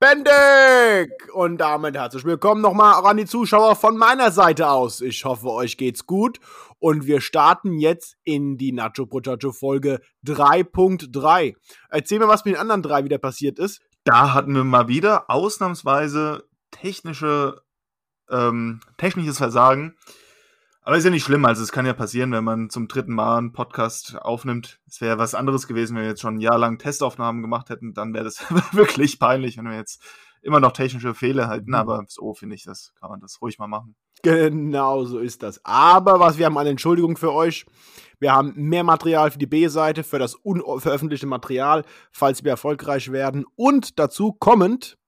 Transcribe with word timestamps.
Bendig! 0.00 1.12
Und 1.34 1.58
damit 1.58 1.94
herzlich 1.94 2.24
willkommen 2.24 2.62
nochmal 2.62 3.04
an 3.04 3.18
die 3.18 3.26
Zuschauer 3.26 3.76
von 3.76 3.98
meiner 3.98 4.30
Seite 4.30 4.70
aus. 4.70 5.02
Ich 5.02 5.26
hoffe, 5.26 5.50
euch 5.50 5.76
geht's 5.76 6.06
gut. 6.06 6.40
Und 6.78 7.04
wir 7.04 7.20
starten 7.20 7.78
jetzt 7.78 8.16
in 8.24 8.56
die 8.56 8.72
Nacho 8.72 9.04
Brojacho 9.04 9.52
Folge 9.52 10.00
3.3. 10.24 11.54
Erzähl 11.90 12.18
mir, 12.18 12.28
was 12.28 12.46
mit 12.46 12.54
den 12.54 12.60
anderen 12.62 12.80
drei 12.80 13.04
wieder 13.04 13.18
passiert 13.18 13.58
ist. 13.58 13.82
Da 14.04 14.32
hatten 14.32 14.54
wir 14.54 14.64
mal 14.64 14.88
wieder 14.88 15.28
ausnahmsweise 15.28 16.44
technische, 16.70 17.60
ähm, 18.30 18.80
technisches 18.96 19.36
Versagen. 19.36 19.98
Aber 20.90 20.98
ist 20.98 21.04
ja 21.04 21.10
nicht 21.10 21.22
schlimm, 21.22 21.44
also 21.44 21.62
es 21.62 21.70
kann 21.70 21.86
ja 21.86 21.92
passieren, 21.92 22.32
wenn 22.32 22.42
man 22.42 22.68
zum 22.68 22.88
dritten 22.88 23.14
Mal 23.14 23.38
einen 23.38 23.52
Podcast 23.52 24.16
aufnimmt. 24.20 24.80
Es 24.88 25.00
wäre 25.00 25.18
was 25.18 25.36
anderes 25.36 25.68
gewesen, 25.68 25.94
wenn 25.94 26.02
wir 26.02 26.08
jetzt 26.08 26.20
schon 26.20 26.38
ein 26.38 26.40
Jahr 26.40 26.58
lang 26.58 26.80
Testaufnahmen 26.80 27.42
gemacht 27.42 27.70
hätten, 27.70 27.94
dann 27.94 28.12
wäre 28.12 28.24
das 28.24 28.40
wirklich 28.72 29.20
peinlich, 29.20 29.56
wenn 29.56 29.66
wir 29.66 29.76
jetzt 29.76 30.02
immer 30.42 30.58
noch 30.58 30.72
technische 30.72 31.14
Fehler 31.14 31.46
halten. 31.46 31.74
Aber 31.74 32.02
so 32.08 32.34
finde 32.34 32.56
ich, 32.56 32.64
das 32.64 32.92
kann 32.98 33.08
man 33.08 33.20
das 33.20 33.40
ruhig 33.40 33.60
mal 33.60 33.68
machen. 33.68 33.94
Genau 34.24 35.04
so 35.04 35.20
ist 35.20 35.44
das. 35.44 35.64
Aber 35.64 36.18
was 36.18 36.38
wir 36.38 36.46
haben 36.46 36.58
eine 36.58 36.70
Entschuldigung 36.70 37.16
für 37.16 37.32
euch. 37.32 37.66
Wir 38.18 38.32
haben 38.32 38.54
mehr 38.56 38.82
Material 38.82 39.30
für 39.30 39.38
die 39.38 39.46
B-Seite, 39.46 40.02
für 40.02 40.18
das 40.18 40.34
unveröffentlichte 40.34 41.28
Material, 41.28 41.84
falls 42.10 42.42
wir 42.42 42.50
erfolgreich 42.50 43.12
werden. 43.12 43.46
Und 43.54 44.00
dazu 44.00 44.32
kommend, 44.32 44.98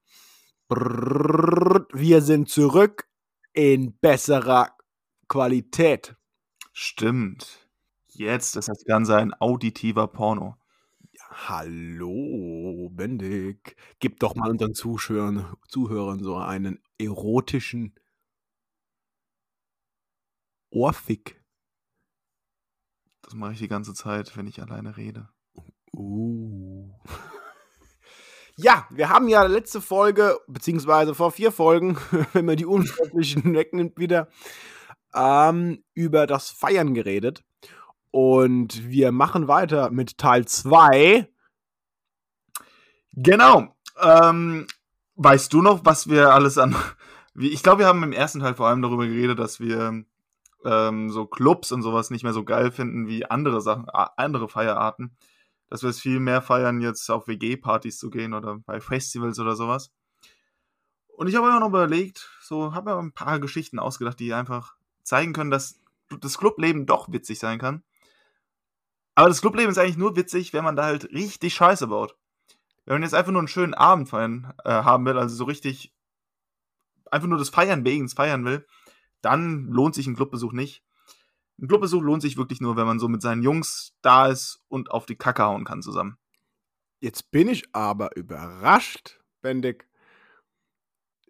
brrr, 0.69 1.89
wir 1.93 2.23
sind 2.23 2.49
zurück 2.49 3.09
in 3.53 3.99
besserer 3.99 4.69
Qualität. 5.33 6.15
Stimmt. 6.75 7.67
Jetzt 8.09 8.55
ist 8.55 8.69
das 8.69 8.85
Ganze 8.85 9.17
ein 9.17 9.33
auditiver 9.33 10.07
Porno. 10.07 10.59
Hallo, 11.31 12.91
Bendig. 12.91 13.75
Gib 13.99 14.21
doch 14.21 14.35
mal 14.35 14.51
unseren 14.51 14.75
Zuschauern, 14.75 15.57
Zuhörern 15.69 16.23
so 16.23 16.37
einen 16.37 16.83
erotischen 16.99 17.99
Ohrfick. 20.69 21.43
Das 23.23 23.33
mache 23.33 23.55
ich 23.55 23.59
die 23.59 23.69
ganze 23.69 23.95
Zeit, 23.95 24.37
wenn 24.37 24.47
ich 24.47 24.61
alleine 24.61 24.99
rede. 24.99 25.31
Uh. 25.95 26.93
Ja, 28.59 28.87
wir 28.91 29.09
haben 29.09 29.29
ja 29.29 29.45
letzte 29.45 29.81
Folge, 29.81 30.39
beziehungsweise 30.47 31.15
vor 31.15 31.33
vier 31.33 31.53
Folgen, 31.53 31.97
wenn 32.35 32.45
man 32.45 32.59
die 32.59 32.67
unveröffentlichten 32.67 33.55
wegnimmt, 33.55 33.99
wieder 33.99 34.29
ähm, 35.15 35.83
über 35.95 36.27
das 36.27 36.51
Feiern 36.51 36.95
geredet. 36.95 37.45
Und 38.11 38.89
wir 38.89 39.13
machen 39.13 39.49
weiter 39.49 39.91
mit 39.91 40.19
Teil 40.19 40.47
2. 40.47 41.29
Genau. 43.15 43.75
Ähm, 44.01 44.67
weißt 45.17 45.53
du 45.53 45.63
noch, 45.63 45.85
was 45.85 46.09
wir 46.09 46.33
alles 46.33 46.59
an. 46.59 46.77
Ich 47.35 47.63
glaube, 47.63 47.79
wir 47.79 47.87
haben 47.87 48.03
im 48.03 48.13
ersten 48.13 48.41
Teil 48.41 48.53
vor 48.53 48.69
allem 48.69 48.83
darüber 48.83 49.07
geredet, 49.07 49.39
dass 49.39 49.59
wir 49.59 50.05
ähm, 50.67 51.11
so 51.11 51.25
Clubs 51.25 51.73
und 51.73 51.81
sowas 51.81 52.11
nicht 52.11 52.25
mehr 52.25 52.35
so 52.35 52.45
geil 52.45 52.71
finden 52.71 53.07
wie 53.07 53.25
andere 53.25 53.63
Sachen, 53.63 53.89
andere 53.89 54.51
Feierarten. 54.51 55.17
Dass 55.71 55.83
wir 55.83 55.89
es 55.89 55.99
viel 55.99 56.21
mehr 56.21 56.43
feiern, 56.43 56.83
jetzt 56.83 57.09
auf 57.11 57.29
WG-Partys 57.29 57.97
zu 57.97 58.11
gehen 58.11 58.35
oder 58.35 58.59
bei 58.67 58.83
Festivals 58.83 59.39
oder 59.39 59.57
sowas. 59.57 59.91
Und 61.17 61.29
ich 61.29 61.37
habe 61.37 61.49
immer 61.49 61.61
noch 61.61 61.69
überlegt, 61.69 62.31
so 62.43 62.75
habe 62.75 62.91
mir 62.91 62.99
ein 62.99 63.13
paar 63.13 63.41
Geschichten 63.41 63.79
ausgedacht, 63.79 64.21
die 64.21 64.35
einfach 64.35 64.77
zeigen 65.03 65.33
können, 65.33 65.51
dass 65.51 65.81
das 66.21 66.39
Clubleben 66.39 66.87
doch 66.87 67.11
witzig 67.13 67.39
sein 67.39 67.59
kann. 67.59 67.83
Aber 69.15 69.29
das 69.29 69.41
Clubleben 69.41 69.71
ist 69.71 69.79
eigentlich 69.79 69.97
nur 69.97 70.17
witzig, 70.17 70.53
wenn 70.53 70.65
man 70.65 70.77
da 70.77 70.85
halt 70.85 71.13
richtig 71.13 71.55
Scheiße 71.55 71.87
baut. 71.89 72.17
Wenn 72.85 72.95
man 72.95 73.03
jetzt 73.03 73.15
einfach 73.15 73.33
nur 73.33 73.41
einen 73.41 73.49
schönen 73.49 73.75
Abend 73.75 74.09
feiern, 74.09 74.53
äh, 74.65 74.71
haben 74.71 75.05
will, 75.05 75.19
also 75.19 75.35
so 75.35 75.45
richtig 75.45 75.93
einfach 77.11 77.29
nur 77.29 77.39
das 77.39 77.51
Feiern 77.51 77.85
wegen 77.85 78.09
Feiern 78.09 78.45
will, 78.45 78.67
dann 79.21 79.69
lohnt 79.69 79.95
sich 79.95 80.07
ein 80.07 80.17
Clubbesuch 80.17 80.53
nicht. 80.53 80.83
Ein 81.61 81.69
Clubbesuch 81.69 82.03
lohnt 82.03 82.23
sich 82.23 82.37
wirklich 82.37 82.61
nur, 82.61 82.77
wenn 82.77 82.87
man 82.87 82.99
so 82.99 83.09
mit 83.09 83.23
seinen 83.23 83.43
Jungs 83.43 83.95
da 84.01 84.27
ist 84.29 84.65
und 84.69 84.91
auf 84.91 85.07
die 85.07 85.17
Kacke 85.17 85.45
hauen 85.45 85.65
kann 85.65 85.83
zusammen. 85.83 86.17
Jetzt 87.01 87.31
bin 87.31 87.49
ich 87.49 87.65
aber 87.75 88.17
überrascht, 88.17 89.23
Bendig. 89.43 89.89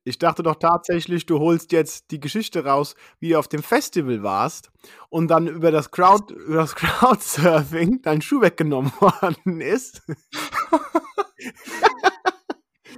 Ich 0.05 0.19
dachte 0.19 0.43
doch 0.43 0.57
tatsächlich, 0.57 1.27
du 1.27 1.39
holst 1.39 1.71
jetzt 1.71 2.11
die 2.11 2.19
Geschichte 2.19 2.65
raus, 2.65 2.97
wie 3.21 3.31
du 3.31 3.39
auf 3.39 3.47
dem 3.47 3.63
Festival 3.63 4.25
warst 4.25 4.73
und 5.11 5.29
dann 5.29 5.47
über 5.47 5.71
das 5.71 5.93
Crowd, 5.93 6.35
über 6.35 6.57
das 6.57 6.75
Crowdsurfing 6.75 8.03
dein 8.03 8.21
Schuh 8.21 8.41
weggenommen 8.41 8.93
worden 8.99 9.61
ist. 9.61 10.03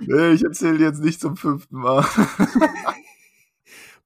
nee, 0.00 0.31
ich 0.31 0.44
erzähle 0.44 0.78
jetzt 0.78 1.03
nicht 1.03 1.20
zum 1.20 1.37
fünften 1.37 1.76
Mal. 1.76 2.06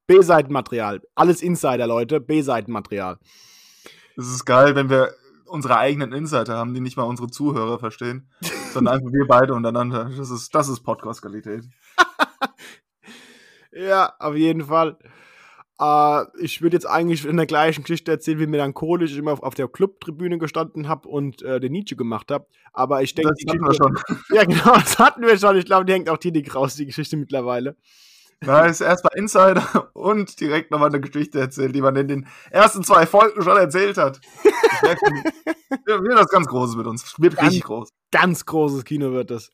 B-Seitenmaterial. 0.08 1.02
Alles 1.14 1.42
Insider, 1.42 1.86
Leute. 1.86 2.20
B-Seitenmaterial. 2.20 3.18
Es 4.16 4.26
ist 4.26 4.44
geil, 4.44 4.74
wenn 4.74 4.90
wir 4.90 5.12
unsere 5.44 5.78
eigenen 5.78 6.12
Insider 6.12 6.56
haben, 6.56 6.74
die 6.74 6.80
nicht 6.80 6.96
mal 6.96 7.04
unsere 7.04 7.30
Zuhörer 7.30 7.78
verstehen, 7.78 8.28
sondern 8.72 8.94
einfach 8.94 9.12
wir 9.12 9.26
beide 9.26 9.54
untereinander. 9.54 10.10
Das 10.16 10.30
ist, 10.30 10.54
das 10.54 10.68
ist 10.68 10.80
Podcast-Qualität. 10.80 11.64
Ja, 13.78 14.12
auf 14.18 14.34
jeden 14.34 14.64
Fall. 14.64 14.96
Äh, 15.80 16.24
ich 16.40 16.60
würde 16.62 16.76
jetzt 16.76 16.86
eigentlich 16.86 17.24
in 17.24 17.36
der 17.36 17.46
gleichen 17.46 17.84
Geschichte 17.84 18.10
erzählen, 18.10 18.40
wie 18.40 18.46
melancholisch 18.48 19.12
ich 19.12 19.18
immer 19.18 19.32
auf, 19.32 19.42
auf 19.42 19.54
der 19.54 19.68
Clubtribüne 19.68 20.38
gestanden 20.38 20.88
habe 20.88 21.08
und 21.08 21.42
äh, 21.42 21.60
den 21.60 21.72
Nietzsche 21.72 21.94
gemacht 21.94 22.30
habe. 22.32 22.46
Aber 22.72 23.02
ich 23.02 23.14
denke, 23.14 23.32
das 23.32 23.54
hatten 23.54 23.64
wir 23.64 23.74
schon. 23.74 23.98
Ja, 24.34 24.44
genau, 24.44 24.74
das 24.74 24.98
hatten 24.98 25.22
wir 25.22 25.38
schon. 25.38 25.56
Ich 25.56 25.64
glaube, 25.64 25.84
die 25.84 25.92
hängt 25.92 26.10
auch 26.10 26.18
Tinik 26.18 26.52
raus, 26.54 26.74
die 26.74 26.86
Geschichte 26.86 27.16
mittlerweile. 27.16 27.76
Da 28.40 28.66
ist 28.66 28.80
erstmal 28.80 29.16
Insider 29.16 29.90
und 29.94 30.38
direkt 30.40 30.70
nochmal 30.70 30.90
eine 30.90 31.00
Geschichte 31.00 31.40
erzählt, 31.40 31.74
die 31.74 31.80
man 31.80 31.96
in 31.96 32.08
den 32.08 32.28
ersten 32.50 32.84
zwei 32.84 33.04
Folgen 33.04 33.42
schon 33.42 33.56
erzählt 33.56 33.98
hat. 33.98 34.20
wird 35.86 36.18
das 36.18 36.28
ganz 36.28 36.46
Großes 36.46 36.76
mit 36.76 36.86
uns. 36.86 37.14
Wird 37.18 37.36
ganz, 37.36 37.48
richtig 37.48 37.64
groß. 37.64 37.88
Ganz 38.12 38.46
großes 38.46 38.84
Kino 38.84 39.12
wird 39.12 39.30
das. 39.30 39.52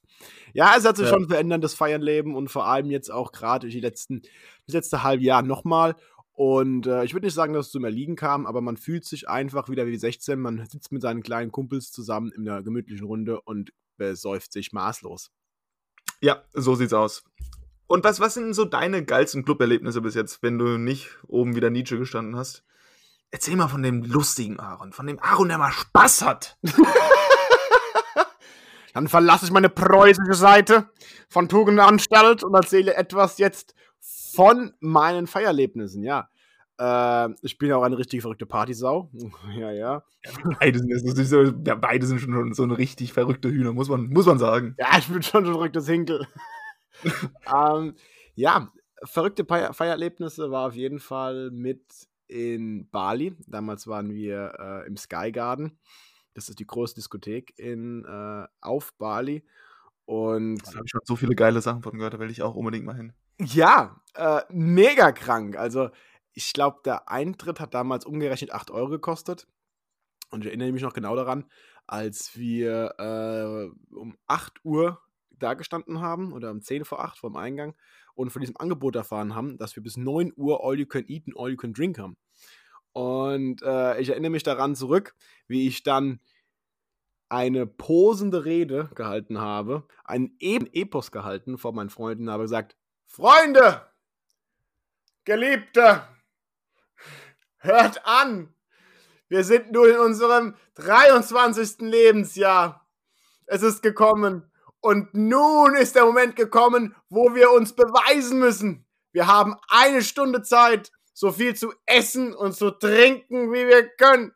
Ja, 0.52 0.74
es 0.76 0.84
hat 0.84 0.96
sich 0.96 1.06
ja. 1.06 1.12
schon 1.12 1.28
verändert, 1.28 1.64
das 1.64 1.74
Feiernleben 1.74 2.34
und 2.34 2.48
vor 2.48 2.66
allem 2.66 2.90
jetzt 2.90 3.10
auch 3.10 3.32
gerade 3.32 3.60
durch 3.60 3.74
die 3.74 3.80
letzten, 3.80 4.22
das 4.66 4.74
letzte 4.74 5.02
halbe 5.02 5.24
Jahr 5.24 5.42
nochmal. 5.42 5.96
Und 6.32 6.86
äh, 6.86 7.04
ich 7.04 7.14
würde 7.14 7.26
nicht 7.26 7.34
sagen, 7.34 7.54
dass 7.54 7.66
es 7.66 7.72
zum 7.72 7.84
Erliegen 7.84 8.16
kam, 8.16 8.44
aber 8.44 8.60
man 8.60 8.76
fühlt 8.76 9.04
sich 9.04 9.28
einfach 9.28 9.68
wieder 9.68 9.86
wie 9.86 9.96
16. 9.96 10.38
Man 10.38 10.66
sitzt 10.66 10.92
mit 10.92 11.00
seinen 11.00 11.22
kleinen 11.22 11.52
Kumpels 11.52 11.90
zusammen 11.90 12.32
in 12.32 12.48
einer 12.48 12.62
gemütlichen 12.62 13.06
Runde 13.06 13.40
und 13.40 13.72
besäuft 13.96 14.52
sich 14.52 14.72
maßlos. 14.72 15.30
Ja, 16.20 16.42
so 16.52 16.74
sieht's 16.74 16.92
aus. 16.92 17.24
Und 17.86 18.04
was, 18.04 18.20
was 18.20 18.34
sind 18.34 18.54
so 18.54 18.64
deine 18.64 19.04
geilsten 19.04 19.44
Club-Erlebnisse 19.44 20.00
bis 20.00 20.14
jetzt, 20.14 20.42
wenn 20.42 20.58
du 20.58 20.78
nicht 20.78 21.10
oben 21.26 21.54
wieder 21.54 21.70
Nietzsche 21.70 21.98
gestanden 21.98 22.36
hast? 22.36 22.64
Erzähl 23.30 23.56
mal 23.56 23.68
von 23.68 23.82
dem 23.82 24.02
lustigen 24.02 24.60
Aaron, 24.60 24.92
von 24.92 25.06
dem 25.06 25.18
Aaron, 25.20 25.48
der 25.48 25.58
mal 25.58 25.72
Spaß 25.72 26.22
hat. 26.22 26.56
Dann 28.94 29.08
verlasse 29.08 29.44
ich 29.44 29.50
meine 29.50 29.68
preußische 29.68 30.34
Seite 30.34 30.88
von 31.28 31.48
Tugendanstalt 31.48 32.44
und 32.44 32.54
erzähle 32.54 32.94
etwas 32.94 33.38
jetzt 33.38 33.74
von 34.34 34.72
meinen 34.80 35.26
Feierlebnissen, 35.26 36.04
ja. 36.04 36.28
Äh, 36.78 37.30
ich 37.42 37.58
bin 37.58 37.72
auch 37.72 37.82
eine 37.82 37.98
richtig 37.98 38.22
verrückte 38.22 38.46
Partysau. 38.46 39.10
ja, 39.56 39.72
ja. 39.72 40.02
ja 40.24 40.30
beide, 40.60 40.78
sind, 40.78 41.26
so, 41.26 41.42
ja, 41.42 41.74
beide 41.74 42.06
sind 42.06 42.20
schon 42.20 42.52
so 42.54 42.62
eine 42.62 42.78
richtig 42.78 43.12
verrückte 43.12 43.50
Hühner, 43.50 43.72
muss 43.72 43.88
man, 43.88 44.08
muss 44.08 44.26
man 44.26 44.38
sagen. 44.38 44.74
Ja, 44.78 44.98
ich 44.98 45.08
bin 45.08 45.22
schon 45.22 45.44
ein 45.44 45.52
verrücktes 45.52 45.88
Hinkel. 45.88 46.26
ähm, 47.54 47.94
ja, 48.34 48.72
verrückte 49.02 49.44
Feiererlebnisse 49.44 50.50
war 50.50 50.66
auf 50.68 50.74
jeden 50.74 50.98
Fall 50.98 51.50
mit 51.50 51.82
in 52.26 52.88
Bali. 52.90 53.36
Damals 53.46 53.86
waren 53.86 54.12
wir 54.12 54.54
äh, 54.58 54.86
im 54.86 54.96
Sky 54.96 55.30
Garden. 55.32 55.78
Das 56.34 56.48
ist 56.48 56.58
die 56.58 56.66
große 56.66 56.94
Diskothek 56.94 57.56
in, 57.58 58.04
äh, 58.04 58.46
auf 58.60 58.94
Bali. 58.94 59.44
Und 60.04 60.58
da 60.66 60.74
habe 60.74 60.84
ich 60.84 60.90
schon 60.90 61.00
so 61.04 61.16
viele 61.16 61.34
geile 61.34 61.60
Sachen 61.60 61.82
von 61.82 61.96
gehört, 61.96 62.14
da 62.14 62.18
will 62.18 62.30
ich 62.30 62.42
auch 62.42 62.54
unbedingt 62.54 62.84
mal 62.84 62.96
hin. 62.96 63.12
Ja, 63.40 64.00
äh, 64.14 64.42
mega 64.50 65.12
krank. 65.12 65.56
Also, 65.56 65.90
ich 66.32 66.52
glaube, 66.52 66.80
der 66.84 67.08
Eintritt 67.08 67.60
hat 67.60 67.74
damals 67.74 68.04
umgerechnet 68.04 68.52
8 68.52 68.70
Euro 68.70 68.90
gekostet. 68.90 69.46
Und 70.30 70.42
ich 70.42 70.48
erinnere 70.48 70.72
mich 70.72 70.82
noch 70.82 70.92
genau 70.92 71.14
daran, 71.14 71.44
als 71.86 72.36
wir 72.36 72.94
äh, 72.98 73.94
um 73.94 74.16
8 74.26 74.64
Uhr 74.64 75.00
da 75.38 75.54
gestanden 75.54 76.00
haben 76.00 76.32
oder 76.32 76.50
um 76.50 76.60
10 76.60 76.84
vor 76.84 77.00
8 77.00 77.18
vor 77.18 77.30
dem 77.30 77.36
Eingang 77.36 77.74
und 78.14 78.30
von 78.30 78.40
diesem 78.40 78.56
Angebot 78.56 78.96
erfahren 78.96 79.34
haben, 79.34 79.58
dass 79.58 79.76
wir 79.76 79.82
bis 79.82 79.96
9 79.96 80.32
Uhr 80.36 80.64
All 80.64 80.78
You 80.78 80.86
Can 80.86 81.04
Eat 81.08 81.26
und 81.26 81.38
All 81.38 81.50
You 81.50 81.56
Can 81.56 81.72
Drink 81.72 81.98
haben. 81.98 82.16
Und 82.92 83.62
äh, 83.62 84.00
ich 84.00 84.10
erinnere 84.10 84.30
mich 84.30 84.44
daran 84.44 84.76
zurück, 84.76 85.14
wie 85.48 85.66
ich 85.66 85.82
dann 85.82 86.20
eine 87.28 87.66
posende 87.66 88.44
Rede 88.44 88.90
gehalten 88.94 89.40
habe, 89.40 89.88
einen 90.04 90.36
eben 90.38 90.68
Epos 90.72 91.10
gehalten 91.10 91.58
vor 91.58 91.72
meinen 91.72 91.90
Freunden, 91.90 92.30
habe 92.30 92.44
gesagt, 92.44 92.76
Freunde, 93.06 93.82
Geliebte, 95.24 96.02
hört 97.58 98.06
an, 98.06 98.54
wir 99.28 99.42
sind 99.42 99.72
nur 99.72 99.88
in 99.88 99.98
unserem 99.98 100.54
23. 100.74 101.80
Lebensjahr. 101.80 102.86
Es 103.46 103.62
ist 103.62 103.82
gekommen. 103.82 104.50
Und 104.84 105.14
nun 105.14 105.74
ist 105.76 105.96
der 105.96 106.04
Moment 106.04 106.36
gekommen, 106.36 106.94
wo 107.08 107.34
wir 107.34 107.50
uns 107.52 107.74
beweisen 107.74 108.38
müssen. 108.38 108.84
Wir 109.12 109.26
haben 109.26 109.56
eine 109.66 110.02
Stunde 110.02 110.42
Zeit, 110.42 110.92
so 111.14 111.32
viel 111.32 111.56
zu 111.56 111.72
essen 111.86 112.34
und 112.34 112.54
zu 112.54 112.70
trinken, 112.70 113.50
wie 113.50 113.66
wir 113.66 113.88
können. 113.88 114.32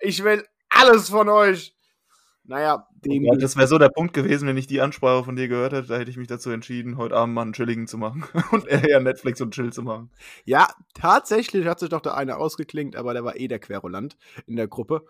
Ich 0.00 0.24
will 0.24 0.44
alles 0.68 1.10
von 1.10 1.28
euch. 1.28 1.76
Naja, 2.42 2.88
den. 3.04 3.24
Ja, 3.24 3.36
das 3.36 3.56
wäre 3.56 3.68
so 3.68 3.78
der 3.78 3.88
Punkt 3.88 4.14
gewesen, 4.14 4.48
wenn 4.48 4.56
ich 4.56 4.66
die 4.66 4.80
Ansprache 4.80 5.22
von 5.22 5.36
dir 5.36 5.46
gehört 5.46 5.72
hätte, 5.72 5.86
da 5.86 5.96
hätte 5.96 6.10
ich 6.10 6.16
mich 6.16 6.26
dazu 6.26 6.50
entschieden, 6.50 6.98
heute 6.98 7.14
Abend 7.14 7.34
mal 7.34 7.42
einen 7.42 7.52
Chilligen 7.52 7.86
zu 7.86 7.96
machen 7.96 8.24
und 8.50 8.66
eher 8.66 8.98
Netflix 8.98 9.40
und 9.40 9.54
Chill 9.54 9.72
zu 9.72 9.82
machen. 9.82 10.10
Ja, 10.44 10.66
tatsächlich 10.92 11.66
hat 11.66 11.78
sich 11.78 11.88
doch 11.88 12.00
der 12.00 12.16
eine 12.16 12.36
ausgeklingt, 12.36 12.96
aber 12.96 13.14
der 13.14 13.24
war 13.24 13.36
eh 13.36 13.46
der 13.46 13.60
Querulant 13.60 14.16
in 14.46 14.56
der 14.56 14.66
Gruppe. 14.66 15.06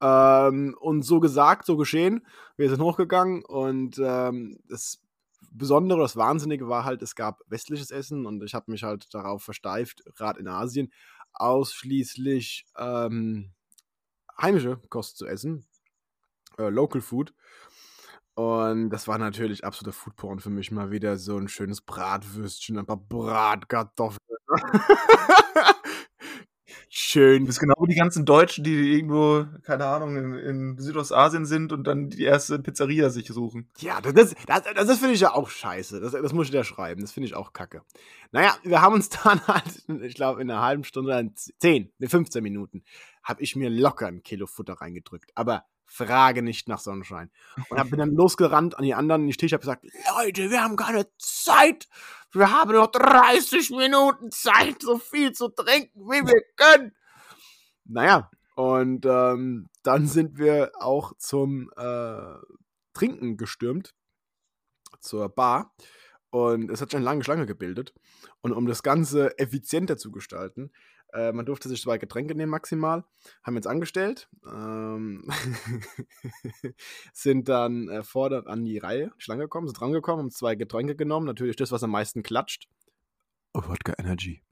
Ähm, 0.00 0.76
und 0.80 1.02
so 1.02 1.20
gesagt, 1.20 1.66
so 1.66 1.76
geschehen. 1.76 2.26
Wir 2.56 2.70
sind 2.70 2.80
hochgegangen 2.80 3.44
und 3.44 3.98
ähm, 3.98 4.58
das 4.68 5.02
Besondere, 5.50 6.00
das 6.00 6.16
Wahnsinnige 6.16 6.68
war 6.68 6.84
halt, 6.84 7.02
es 7.02 7.14
gab 7.14 7.42
westliches 7.46 7.90
Essen 7.90 8.26
und 8.26 8.42
ich 8.44 8.54
habe 8.54 8.70
mich 8.70 8.82
halt 8.82 9.12
darauf 9.14 9.42
versteift, 9.42 10.02
gerade 10.16 10.40
in 10.40 10.48
Asien, 10.48 10.92
ausschließlich 11.32 12.66
ähm, 12.76 13.52
heimische 14.40 14.80
Kost 14.88 15.16
zu 15.16 15.26
essen 15.26 15.66
äh, 16.58 16.68
Local 16.68 17.00
Food. 17.00 17.32
Und 18.34 18.90
das 18.90 19.08
war 19.08 19.18
natürlich 19.18 19.64
absoluter 19.64 19.96
Foodporn 19.96 20.38
für 20.38 20.50
mich. 20.50 20.70
Mal 20.70 20.90
wieder 20.90 21.16
so 21.16 21.36
ein 21.36 21.48
schönes 21.48 21.80
Bratwürstchen, 21.80 22.78
ein 22.78 22.86
paar 22.86 22.96
Bratkartoffeln. 22.96 24.20
Schön. 26.90 27.40
Du 27.40 27.46
bist 27.46 27.60
genau 27.60 27.74
wie 27.80 27.92
die 27.92 27.98
ganzen 27.98 28.24
Deutschen, 28.24 28.64
die 28.64 28.94
irgendwo, 28.94 29.44
keine 29.62 29.84
Ahnung, 29.84 30.16
in, 30.16 30.34
in, 30.34 30.78
Südostasien 30.78 31.44
sind 31.44 31.70
und 31.72 31.84
dann 31.84 32.08
die 32.08 32.24
erste 32.24 32.58
Pizzeria 32.58 33.10
sich 33.10 33.28
suchen. 33.28 33.68
Ja, 33.78 34.00
das, 34.00 34.14
das, 34.14 34.34
das, 34.46 34.86
das 34.86 34.98
finde 34.98 35.14
ich 35.14 35.20
ja 35.20 35.34
auch 35.34 35.50
scheiße. 35.50 36.00
Das, 36.00 36.12
das 36.12 36.32
muss 36.32 36.48
ich 36.48 36.54
ja 36.54 36.64
schreiben. 36.64 37.02
Das 37.02 37.12
finde 37.12 37.26
ich 37.26 37.34
auch 37.34 37.52
kacke. 37.52 37.82
Naja, 38.32 38.56
wir 38.62 38.80
haben 38.80 38.94
uns 38.94 39.08
dann 39.24 39.46
halt, 39.46 39.84
ich 40.02 40.14
glaube, 40.14 40.40
in 40.40 40.50
einer 40.50 40.62
halben 40.62 40.84
Stunde, 40.84 41.18
in 41.18 41.34
10, 41.36 41.92
in 41.98 42.08
15 42.08 42.42
Minuten, 42.42 42.82
habe 43.22 43.42
ich 43.42 43.54
mir 43.54 43.68
locker 43.68 44.06
ein 44.06 44.22
Kilo 44.22 44.46
Futter 44.46 44.74
reingedrückt. 44.74 45.30
Aber 45.34 45.64
frage 45.88 46.42
nicht 46.42 46.68
nach 46.68 46.78
Sonnenschein. 46.78 47.30
Und 47.68 47.78
hab, 47.78 47.90
bin 47.90 47.98
dann 47.98 48.14
losgerannt 48.14 48.76
an 48.78 48.84
die 48.84 48.94
anderen 48.94 49.22
in 49.22 49.28
die 49.28 49.36
Tisch, 49.36 49.52
hab 49.52 49.62
gesagt, 49.62 49.84
Leute, 50.16 50.50
wir 50.50 50.62
haben 50.62 50.76
keine 50.76 51.06
Zeit. 51.18 51.88
Wir 52.32 52.52
haben 52.52 52.72
noch 52.72 52.92
30 52.92 53.70
Minuten 53.70 54.30
Zeit, 54.30 54.82
so 54.82 54.98
viel 54.98 55.32
zu 55.32 55.48
trinken, 55.48 56.00
wie 56.08 56.26
wir 56.26 56.42
können. 56.56 56.94
Naja, 57.86 58.30
und 58.54 59.06
ähm, 59.06 59.68
dann 59.82 60.06
sind 60.06 60.38
wir 60.38 60.72
auch 60.78 61.14
zum 61.16 61.70
äh, 61.76 62.34
Trinken 62.92 63.36
gestürmt, 63.36 63.94
zur 65.00 65.28
Bar. 65.28 65.74
Und 66.30 66.70
es 66.70 66.82
hat 66.82 66.90
schon 66.90 66.98
eine 66.98 67.04
lange 67.06 67.24
Schlange 67.24 67.46
gebildet. 67.46 67.94
Und 68.42 68.52
um 68.52 68.66
das 68.66 68.82
Ganze 68.82 69.38
effizienter 69.38 69.96
zu 69.96 70.10
gestalten, 70.10 70.70
äh, 71.12 71.32
man 71.32 71.46
durfte 71.46 71.68
sich 71.68 71.82
zwei 71.82 71.98
Getränke 71.98 72.34
nehmen 72.34 72.50
maximal. 72.50 73.04
Haben 73.42 73.56
jetzt 73.56 73.66
angestellt. 73.66 74.28
Ähm 74.46 75.28
sind 77.12 77.48
dann 77.48 77.88
äh, 77.88 78.02
vorne 78.02 78.46
an 78.46 78.64
die 78.64 78.78
Reihe, 78.78 79.12
Schlange 79.18 79.44
gekommen, 79.44 79.68
sind 79.68 79.80
drangekommen, 79.80 80.24
haben 80.24 80.30
zwei 80.30 80.54
Getränke 80.54 80.96
genommen. 80.96 81.26
Natürlich 81.26 81.56
das, 81.56 81.72
was 81.72 81.82
am 81.82 81.90
meisten 81.90 82.22
klatscht. 82.22 82.68
Oh, 83.54 83.62
Wodka 83.66 83.94
Energy. 83.98 84.42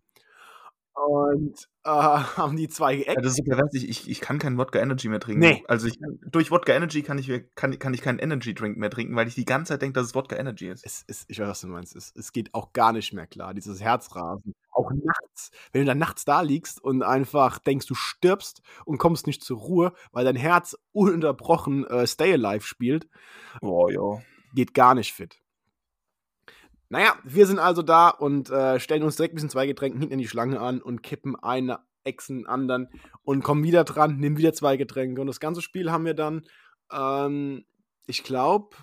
Und 0.96 1.68
äh, 1.84 1.88
haben 1.90 2.56
die 2.56 2.68
zwei 2.68 2.96
geeckt. 2.96 3.16
Ja, 3.16 3.22
das 3.22 3.38
ist 3.38 3.44
pervers. 3.44 3.74
Ich, 3.74 4.08
ich 4.08 4.20
kann 4.20 4.38
keinen 4.38 4.56
Wodka 4.56 4.78
Energy 4.78 5.08
mehr 5.08 5.20
trinken. 5.20 5.40
Nee. 5.40 5.64
Also 5.68 5.88
ich, 5.88 5.98
durch 6.26 6.50
Wodka 6.50 6.72
Energy 6.72 7.02
kann 7.02 7.18
ich, 7.18 7.30
kann, 7.54 7.78
kann 7.78 7.92
ich 7.92 8.00
keinen 8.00 8.18
Energy 8.18 8.54
Drink 8.54 8.78
mehr 8.78 8.88
trinken, 8.88 9.14
weil 9.14 9.28
ich 9.28 9.34
die 9.34 9.44
ganze 9.44 9.74
Zeit 9.74 9.82
denke, 9.82 10.00
dass 10.00 10.06
es 10.08 10.14
Wodka 10.14 10.36
Energy 10.36 10.68
ist. 10.68 10.84
Es, 10.86 11.04
es, 11.06 11.26
ich 11.28 11.38
weiß, 11.38 11.48
was 11.48 11.60
du 11.60 11.68
meinst. 11.68 11.94
Es, 11.94 12.14
es 12.16 12.32
geht 12.32 12.54
auch 12.54 12.72
gar 12.72 12.92
nicht 12.92 13.12
mehr 13.12 13.26
klar. 13.26 13.52
Dieses 13.52 13.80
Herzrasen. 13.82 14.54
Auch 14.72 14.90
nachts. 14.90 15.50
Wenn 15.72 15.82
du 15.82 15.86
dann 15.86 15.98
nachts 15.98 16.24
da 16.24 16.40
liegst 16.40 16.82
und 16.82 17.02
einfach 17.02 17.58
denkst, 17.58 17.86
du 17.86 17.94
stirbst 17.94 18.62
und 18.86 18.96
kommst 18.96 19.26
nicht 19.26 19.42
zur 19.42 19.58
Ruhe, 19.58 19.92
weil 20.12 20.24
dein 20.24 20.36
Herz 20.36 20.76
ununterbrochen 20.92 21.86
äh, 21.86 22.06
Stay 22.06 22.32
Alive 22.32 22.64
spielt. 22.64 23.06
Oh 23.60 23.88
ja. 23.90 24.22
Geht 24.54 24.72
gar 24.72 24.94
nicht 24.94 25.12
fit. 25.12 25.42
Naja, 26.88 27.16
wir 27.24 27.46
sind 27.46 27.58
also 27.58 27.82
da 27.82 28.08
und 28.08 28.50
äh, 28.50 28.78
stellen 28.78 29.02
uns 29.02 29.16
direkt 29.16 29.34
ein 29.34 29.36
bisschen 29.36 29.50
zwei 29.50 29.66
Getränke 29.66 29.98
hinten 29.98 30.12
in 30.12 30.18
die 30.18 30.28
Schlange 30.28 30.60
an 30.60 30.80
und 30.80 31.02
kippen 31.02 31.36
eine 31.36 31.80
Echsen 32.04 32.46
anderen 32.46 32.88
und 33.22 33.42
kommen 33.42 33.64
wieder 33.64 33.84
dran, 33.84 34.18
nehmen 34.18 34.38
wieder 34.38 34.52
zwei 34.52 34.76
Getränke. 34.76 35.20
Und 35.20 35.26
das 35.26 35.40
ganze 35.40 35.62
Spiel 35.62 35.90
haben 35.90 36.04
wir 36.04 36.14
dann, 36.14 36.46
ähm, 36.92 37.64
ich 38.06 38.22
glaube, 38.22 38.76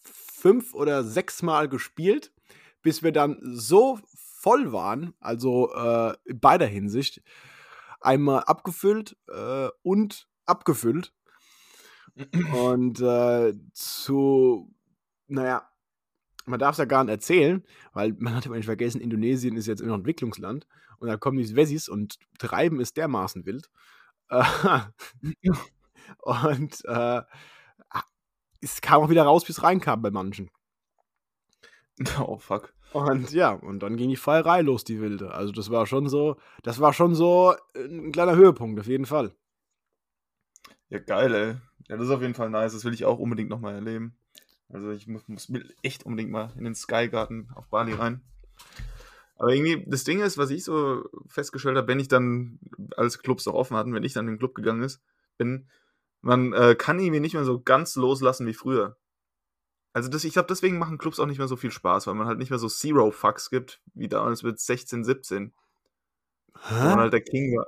fünf 0.00 0.74
oder 0.74 1.04
sechs 1.04 1.42
Mal 1.42 1.68
gespielt, 1.68 2.32
bis 2.82 3.02
wir 3.04 3.12
dann 3.12 3.38
so 3.42 4.00
voll 4.16 4.72
waren, 4.72 5.14
also 5.20 5.72
äh, 5.72 6.14
in 6.24 6.40
beider 6.40 6.66
Hinsicht, 6.66 7.22
einmal 8.00 8.40
abgefüllt 8.40 9.16
äh, 9.28 9.68
und 9.82 10.28
abgefüllt. 10.46 11.14
und 12.52 13.00
äh, 13.00 13.54
zu, 13.72 14.74
naja, 15.28 15.71
man 16.44 16.58
darf 16.58 16.72
es 16.72 16.78
ja 16.78 16.84
gar 16.84 17.04
nicht 17.04 17.12
erzählen, 17.12 17.64
weil 17.92 18.14
man 18.18 18.34
hat 18.34 18.44
ja 18.44 18.50
nicht 18.50 18.64
vergessen, 18.64 19.00
Indonesien 19.00 19.56
ist 19.56 19.66
jetzt 19.66 19.80
immer 19.80 19.90
noch 19.90 19.96
ein 19.96 20.00
Entwicklungsland 20.00 20.66
und 20.98 21.08
da 21.08 21.16
kommen 21.16 21.38
die 21.38 21.56
Wessis 21.56 21.88
und 21.88 22.18
treiben 22.38 22.80
ist 22.80 22.96
dermaßen 22.96 23.44
wild. 23.46 23.70
und 26.18 26.84
äh, 26.84 27.22
es 28.60 28.80
kam 28.80 29.02
auch 29.02 29.10
wieder 29.10 29.24
raus, 29.24 29.46
wie 29.48 29.52
es 29.52 29.62
reinkam 29.62 30.02
bei 30.02 30.10
manchen. 30.10 30.50
Oh 32.18 32.38
fuck. 32.38 32.72
Und 32.92 33.32
ja, 33.32 33.52
und 33.52 33.80
dann 33.80 33.96
ging 33.96 34.10
die 34.10 34.16
Feierei 34.16 34.60
los, 34.60 34.84
die 34.84 35.00
wilde. 35.00 35.32
Also 35.32 35.52
das 35.52 35.70
war 35.70 35.86
schon 35.86 36.08
so, 36.08 36.36
das 36.62 36.80
war 36.80 36.92
schon 36.92 37.14
so 37.14 37.54
ein 37.74 38.12
kleiner 38.12 38.36
Höhepunkt, 38.36 38.78
auf 38.80 38.86
jeden 38.86 39.06
Fall. 39.06 39.34
Ja, 40.88 40.98
geil, 40.98 41.34
ey. 41.34 41.56
Ja, 41.88 41.96
das 41.96 42.06
ist 42.06 42.12
auf 42.12 42.20
jeden 42.20 42.34
Fall 42.34 42.50
nice. 42.50 42.72
Das 42.72 42.84
will 42.84 42.94
ich 42.94 43.04
auch 43.04 43.18
unbedingt 43.18 43.48
nochmal 43.48 43.74
erleben. 43.74 44.16
Also 44.72 44.90
ich 44.90 45.06
muss, 45.06 45.28
muss 45.28 45.52
echt 45.82 46.04
unbedingt 46.04 46.30
mal 46.30 46.52
in 46.56 46.64
den 46.64 46.74
Sky 46.74 47.08
Garden 47.08 47.50
auf 47.54 47.68
Bali 47.68 47.92
rein. 47.92 48.22
Aber 49.36 49.52
irgendwie, 49.52 49.84
das 49.86 50.04
Ding 50.04 50.20
ist, 50.20 50.38
was 50.38 50.50
ich 50.50 50.64
so 50.64 51.04
festgestellt 51.26 51.76
habe, 51.76 51.88
wenn 51.88 52.00
ich 52.00 52.08
dann, 52.08 52.58
als 52.96 53.18
Clubs 53.18 53.46
auch 53.48 53.54
offen 53.54 53.76
hatten, 53.76 53.92
wenn 53.92 54.04
ich 54.04 54.12
dann 54.12 54.26
in 54.26 54.34
den 54.34 54.38
Club 54.38 54.54
gegangen 54.54 54.82
ist, 54.82 55.02
bin, 55.36 55.68
man 56.20 56.52
äh, 56.52 56.74
kann 56.76 57.00
irgendwie 57.00 57.20
nicht 57.20 57.34
mehr 57.34 57.44
so 57.44 57.60
ganz 57.60 57.96
loslassen 57.96 58.46
wie 58.46 58.54
früher. 58.54 58.96
Also 59.92 60.08
das, 60.08 60.24
ich 60.24 60.32
glaube, 60.32 60.46
deswegen 60.48 60.78
machen 60.78 60.96
Clubs 60.96 61.18
auch 61.18 61.26
nicht 61.26 61.38
mehr 61.38 61.48
so 61.48 61.56
viel 61.56 61.70
Spaß, 61.70 62.06
weil 62.06 62.14
man 62.14 62.26
halt 62.26 62.38
nicht 62.38 62.50
mehr 62.50 62.58
so 62.58 62.68
Zero 62.68 63.10
Fucks 63.10 63.50
gibt, 63.50 63.82
wie 63.94 64.08
damals 64.08 64.42
mit 64.42 64.58
16, 64.58 65.04
17. 65.04 65.52
Hä? 66.54 66.74
Wo 66.78 66.84
man 66.84 67.00
halt 67.00 67.12
der 67.12 67.20
King 67.20 67.56
war. 67.56 67.66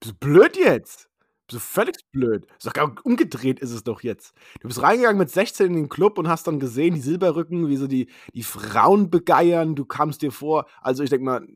Bist 0.00 0.12
du 0.12 0.18
blöd 0.18 0.56
jetzt? 0.56 1.10
Du 1.48 1.58
völlig 1.58 1.96
blöd? 2.10 2.46
Ist 2.56 2.66
doch 2.66 2.72
gar 2.72 2.94
umgedreht 3.04 3.60
ist 3.60 3.70
es 3.70 3.84
doch 3.84 4.02
jetzt. 4.02 4.34
Du 4.60 4.68
bist 4.68 4.80
reingegangen 4.82 5.18
mit 5.18 5.30
16 5.30 5.66
in 5.66 5.74
den 5.74 5.88
Club 5.90 6.18
und 6.18 6.28
hast 6.28 6.46
dann 6.46 6.58
gesehen, 6.58 6.94
die 6.94 7.00
Silberrücken, 7.00 7.68
wie 7.68 7.76
so 7.76 7.86
die, 7.86 8.08
die 8.32 8.42
Frauen 8.42 9.10
begeiern. 9.10 9.74
Du 9.74 9.84
kamst 9.84 10.22
dir 10.22 10.32
vor, 10.32 10.66
also 10.80 11.02
ich 11.02 11.10
denke 11.10 11.24
mal, 11.26 11.46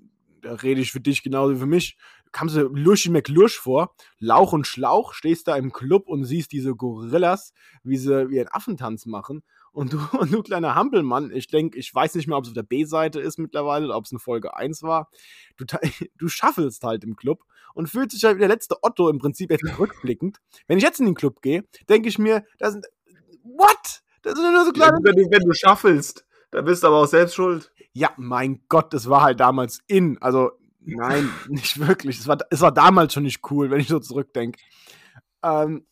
da 0.42 0.54
rede 0.54 0.80
ich 0.80 0.92
für 0.92 1.00
dich 1.00 1.22
genauso 1.22 1.54
wie 1.54 1.58
für 1.60 1.66
mich. 1.66 1.96
Du 2.28 2.32
kamst 2.32 2.56
dir 2.56 2.68
Luschi 2.68 3.08
McLusch 3.08 3.58
vor, 3.58 3.94
Lauch 4.18 4.52
und 4.52 4.66
Schlauch, 4.66 5.14
stehst 5.14 5.48
da 5.48 5.56
im 5.56 5.72
Club 5.72 6.08
und 6.08 6.24
siehst 6.24 6.52
diese 6.52 6.74
Gorillas, 6.74 7.54
wie 7.82 7.96
sie 7.96 8.28
wie 8.28 8.38
einen 8.38 8.50
Affentanz 8.50 9.06
machen. 9.06 9.42
Und 9.72 9.94
du, 9.94 9.98
und 10.18 10.30
du 10.30 10.42
kleiner 10.42 10.74
Hampelmann, 10.74 11.30
ich 11.30 11.46
denke, 11.46 11.78
ich 11.78 11.94
weiß 11.94 12.16
nicht 12.16 12.28
mehr, 12.28 12.36
ob 12.36 12.44
es 12.44 12.50
auf 12.50 12.54
der 12.54 12.64
B-Seite 12.64 13.18
ist 13.18 13.38
mittlerweile 13.38 13.86
oder 13.86 13.96
ob 13.96 14.04
es 14.04 14.12
eine 14.12 14.18
Folge 14.18 14.54
1 14.54 14.82
war. 14.82 15.08
Du, 15.56 15.64
du 16.18 16.28
schaffelst 16.28 16.82
halt 16.84 17.02
im 17.02 17.16
Club 17.16 17.44
und 17.74 17.88
fühlst 17.88 18.14
dich 18.14 18.24
halt 18.24 18.36
wie 18.36 18.40
der 18.40 18.48
letzte 18.48 18.76
Otto 18.82 19.08
im 19.08 19.18
Prinzip 19.18 19.50
jetzt 19.50 19.64
rückblickend. 19.78 20.38
Wenn 20.66 20.76
ich 20.76 20.84
jetzt 20.84 21.00
in 21.00 21.06
den 21.06 21.14
Club 21.14 21.40
gehe, 21.40 21.64
denke 21.88 22.08
ich 22.08 22.18
mir, 22.18 22.44
das 22.58 22.72
sind. 22.72 22.86
What? 23.42 24.02
Das 24.22 24.34
sind 24.34 24.52
nur 24.52 24.66
so 24.66 24.72
kleine. 24.72 24.98
Wenn 25.02 25.16
du, 25.16 25.30
wenn 25.30 25.48
du 25.48 25.54
schaffelst, 25.54 26.26
dann 26.50 26.66
bist 26.66 26.82
du 26.82 26.88
aber 26.88 27.02
auch 27.02 27.06
selbst 27.06 27.34
schuld. 27.34 27.72
Ja, 27.92 28.10
mein 28.16 28.62
Gott, 28.68 28.92
das 28.92 29.08
war 29.08 29.22
halt 29.22 29.40
damals 29.40 29.80
in. 29.86 30.18
Also, 30.20 30.50
nein, 30.96 31.30
nicht 31.48 31.78
wirklich. 31.78 32.18
Es 32.18 32.26
war, 32.26 32.38
es 32.50 32.60
war 32.60 32.72
damals 32.72 33.12
schon 33.12 33.22
nicht 33.22 33.40
cool, 33.50 33.70
wenn 33.70 33.80
ich 33.80 33.88
so 33.88 34.00
zurückdenke. 34.00 34.60
Ähm, 35.42 35.86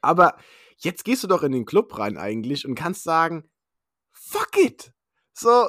aber 0.00 0.36
Jetzt 0.82 1.04
gehst 1.04 1.22
du 1.22 1.28
doch 1.28 1.44
in 1.44 1.52
den 1.52 1.64
Club 1.64 1.96
rein 1.96 2.18
eigentlich 2.18 2.66
und 2.66 2.74
kannst 2.74 3.04
sagen, 3.04 3.48
fuck 4.10 4.56
it. 4.56 4.92
So, 5.32 5.68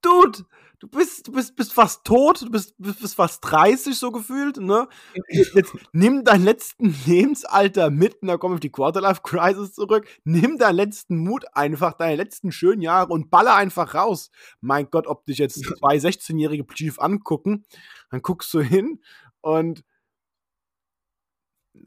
Dude, 0.00 0.46
du 0.78 0.88
bist, 0.88 1.26
du 1.26 1.32
bist, 1.32 1.56
bist 1.56 1.72
fast 1.72 2.04
tot, 2.04 2.42
du 2.42 2.50
bist, 2.50 2.74
bist, 2.78 3.00
bist 3.00 3.14
fast 3.14 3.44
30 3.44 3.98
so 3.98 4.10
gefühlt, 4.10 4.58
ne? 4.58 4.88
Jetzt, 5.28 5.72
nimm 5.92 6.24
dein 6.24 6.42
letzten 6.42 6.94
Lebensalter 7.06 7.90
mit, 7.90 8.22
und 8.22 8.28
da 8.28 8.36
komme 8.36 8.54
ich 8.54 8.56
auf 8.56 8.60
die 8.60 8.72
Quarterlife 8.72 9.22
Crisis 9.22 9.74
zurück. 9.74 10.06
Nimm 10.24 10.58
deinen 10.58 10.76
letzten 10.76 11.18
Mut 11.18 11.44
einfach, 11.54 11.94
deine 11.94 12.16
letzten 12.16 12.52
schönen 12.52 12.82
Jahre 12.82 13.12
und 13.12 13.30
baller 13.30 13.54
einfach 13.54 13.94
raus. 13.94 14.30
Mein 14.60 14.90
Gott, 14.90 15.06
ob 15.06 15.26
dich 15.26 15.38
jetzt 15.38 15.62
zwei 15.78 15.96
16-jährige 15.96 16.66
Chief 16.66 16.98
angucken, 16.98 17.64
dann 18.10 18.22
guckst 18.22 18.52
du 18.54 18.60
hin 18.60 19.00
und 19.40 19.84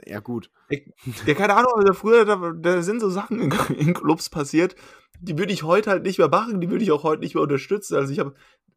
ja, 0.05 0.19
gut. 0.19 0.51
Ja, 1.25 1.33
keine 1.33 1.55
Ahnung, 1.55 1.73
also 1.75 1.93
früher, 1.93 2.23
da, 2.23 2.53
da 2.55 2.81
sind 2.83 2.99
so 2.99 3.09
Sachen 3.09 3.39
in, 3.39 3.51
in 3.77 3.93
Clubs 3.93 4.29
passiert, 4.29 4.75
die 5.21 5.37
würde 5.37 5.51
ich 5.51 5.63
heute 5.63 5.89
halt 5.89 6.03
nicht 6.03 6.17
mehr 6.17 6.29
machen, 6.29 6.61
die 6.61 6.69
würde 6.69 6.83
ich 6.83 6.91
auch 6.91 7.03
heute 7.03 7.21
nicht 7.21 7.35
mehr 7.35 7.43
unterstützen. 7.43 7.95
Also 7.95 8.13
ich 8.13 8.19
habe, 8.19 8.35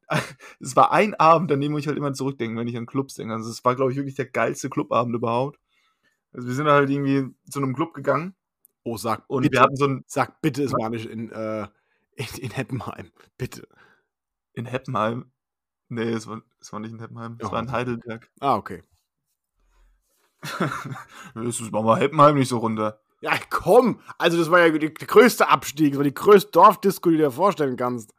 es 0.60 0.76
war 0.76 0.92
ein 0.92 1.14
Abend, 1.14 1.50
an 1.52 1.60
dem 1.60 1.72
muss 1.72 1.82
ich 1.82 1.86
halt 1.88 1.96
immer 1.96 2.12
zurückdenken, 2.12 2.58
wenn 2.58 2.68
ich 2.68 2.76
an 2.76 2.86
Clubs 2.86 3.14
denke. 3.14 3.34
Also 3.34 3.50
es 3.50 3.64
war, 3.64 3.74
glaube 3.76 3.92
ich, 3.92 3.96
wirklich 3.96 4.14
der 4.14 4.26
geilste 4.26 4.68
Clubabend 4.70 5.14
überhaupt. 5.14 5.58
Also 6.32 6.48
wir 6.48 6.54
sind 6.54 6.66
halt 6.68 6.90
irgendwie 6.90 7.34
zu 7.50 7.60
einem 7.60 7.74
Club 7.74 7.94
gegangen. 7.94 8.34
Oh, 8.84 8.96
sag 8.96 9.24
und 9.28 9.42
bitte, 9.42 9.54
wir 9.54 9.60
hatten 9.60 9.76
so 9.76 9.86
ein. 9.86 10.04
Sag 10.06 10.40
bitte, 10.42 10.62
es 10.64 10.72
war 10.72 10.90
nicht 10.90 11.06
in, 11.06 11.30
äh, 11.30 11.68
in, 12.16 12.26
in 12.40 12.50
Heppenheim. 12.50 13.10
Bitte. 13.38 13.68
In 14.54 14.66
Heppenheim? 14.66 15.30
Nee, 15.88 16.10
es 16.10 16.26
war, 16.26 16.42
es 16.60 16.72
war 16.72 16.80
nicht 16.80 16.92
in 16.92 17.00
Heppenheim, 17.00 17.36
es 17.38 17.48
Oh. 17.48 17.52
war 17.52 17.60
in 17.60 17.70
Heidelberg. 17.70 18.30
Ah, 18.40 18.56
okay. 18.56 18.82
das 21.34 21.60
ist 21.60 21.70
mal 21.70 22.00
Heppenheim 22.00 22.36
nicht 22.36 22.48
so 22.48 22.58
runter. 22.58 23.00
Ja, 23.20 23.32
komm! 23.50 24.00
Also, 24.18 24.36
das 24.36 24.50
war 24.50 24.66
ja 24.66 24.76
der 24.76 24.90
größte 24.90 25.48
Abstieg, 25.48 25.92
das 25.92 25.98
war 25.98 26.04
die 26.04 26.14
größte 26.14 26.50
Dorfdisco, 26.50 27.10
die 27.10 27.18
du 27.18 27.22
dir 27.22 27.30
vorstellen 27.30 27.76
kannst. 27.76 28.12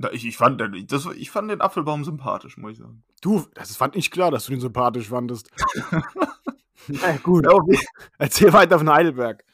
Na, 0.00 0.12
Ich, 0.12 0.24
ich, 0.24 0.36
fand, 0.36 0.60
den- 0.60 0.86
das, 0.86 1.06
ich 1.06 1.30
fand 1.30 1.50
den 1.50 1.60
Apfelbaum 1.60 2.04
sympathisch, 2.04 2.56
muss 2.56 2.72
ich 2.72 2.78
sagen. 2.78 3.02
Du, 3.20 3.46
das 3.54 3.76
fand 3.76 3.96
ich 3.96 4.10
klar, 4.10 4.30
dass 4.30 4.46
du 4.46 4.52
den 4.52 4.60
sympathisch 4.60 5.08
fandest. 5.08 5.50
ja, 6.88 7.16
gut. 7.22 7.46
Je- 7.68 7.78
Erzähl 8.18 8.52
weiter 8.52 8.78
von 8.78 8.88
Heidelberg. 8.90 9.44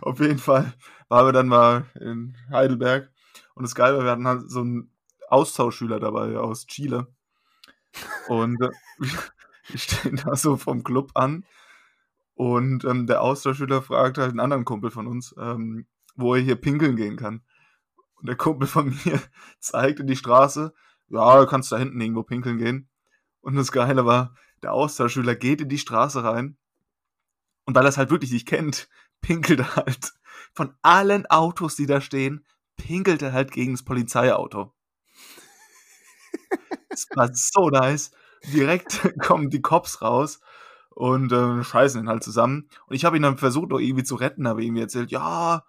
auf 0.00 0.20
jeden 0.20 0.38
Fall 0.38 0.72
waren 1.08 1.26
wir 1.26 1.32
dann 1.32 1.48
mal 1.48 1.84
in 2.00 2.34
Heidelberg. 2.50 3.10
Und 3.54 3.62
das 3.64 3.74
Geile 3.74 3.98
war, 3.98 4.04
wir 4.04 4.10
hatten 4.10 4.26
halt 4.26 4.50
so 4.50 4.60
einen 4.60 4.90
Austauschschüler 5.28 6.00
dabei 6.00 6.36
aus 6.38 6.66
Chile. 6.66 7.06
Und 8.28 8.60
äh, 8.62 8.70
wir 9.68 9.78
stehen 9.78 10.16
da 10.24 10.34
so 10.36 10.56
vom 10.56 10.82
Club 10.82 11.10
an. 11.14 11.44
Und 12.34 12.84
ähm, 12.84 13.06
der 13.06 13.20
Austauschschüler 13.22 13.82
fragt 13.82 14.16
halt 14.18 14.30
einen 14.30 14.40
anderen 14.40 14.64
Kumpel 14.64 14.90
von 14.90 15.06
uns, 15.06 15.34
ähm, 15.38 15.86
wo 16.16 16.34
er 16.34 16.40
hier 16.40 16.56
pinkeln 16.56 16.96
gehen 16.96 17.16
kann. 17.16 17.42
Und 18.18 18.26
der 18.26 18.36
Kumpel 18.36 18.66
von 18.66 18.88
mir 19.04 19.20
zeigt 19.60 20.00
in 20.00 20.06
die 20.06 20.16
Straße, 20.16 20.74
ja, 21.08 21.40
du 21.40 21.46
kannst 21.46 21.72
da 21.72 21.78
hinten 21.78 22.00
irgendwo 22.00 22.22
pinkeln 22.22 22.58
gehen. 22.58 22.88
Und 23.40 23.56
das 23.56 23.72
Geile 23.72 24.04
war, 24.04 24.34
der 24.62 24.72
Austauschschüler 24.72 25.36
geht 25.36 25.60
in 25.60 25.68
die 25.68 25.78
Straße 25.78 26.22
rein. 26.22 26.56
Und 27.64 27.74
weil 27.74 27.84
er 27.84 27.90
es 27.90 27.98
halt 27.98 28.10
wirklich 28.10 28.32
nicht 28.32 28.46
kennt, 28.46 28.88
pinkelt 29.20 29.60
er 29.60 29.76
halt 29.76 30.12
von 30.52 30.74
allen 30.82 31.26
Autos, 31.26 31.76
die 31.76 31.86
da 31.86 32.00
stehen, 32.00 32.44
pinkelt 32.76 33.22
er 33.22 33.32
halt 33.32 33.52
gegen 33.52 33.72
das 33.74 33.84
Polizeiauto. 33.84 34.74
Es 36.90 37.06
war 37.14 37.28
so 37.32 37.68
nice. 37.68 38.10
Direkt 38.52 39.14
kommen 39.20 39.50
die 39.50 39.60
Cops 39.60 40.00
raus 40.02 40.40
und 40.90 41.30
äh, 41.30 41.62
scheißen 41.62 42.00
ihn 42.00 42.08
halt 42.08 42.24
zusammen. 42.24 42.68
Und 42.86 42.96
ich 42.96 43.04
habe 43.04 43.16
ihn 43.16 43.22
dann 43.22 43.38
versucht, 43.38 43.68
noch 43.68 43.78
irgendwie 43.78 44.02
zu 44.02 44.16
retten, 44.16 44.48
habe 44.48 44.64
ihm 44.64 44.74
erzählt, 44.76 45.12
ja, 45.12 45.64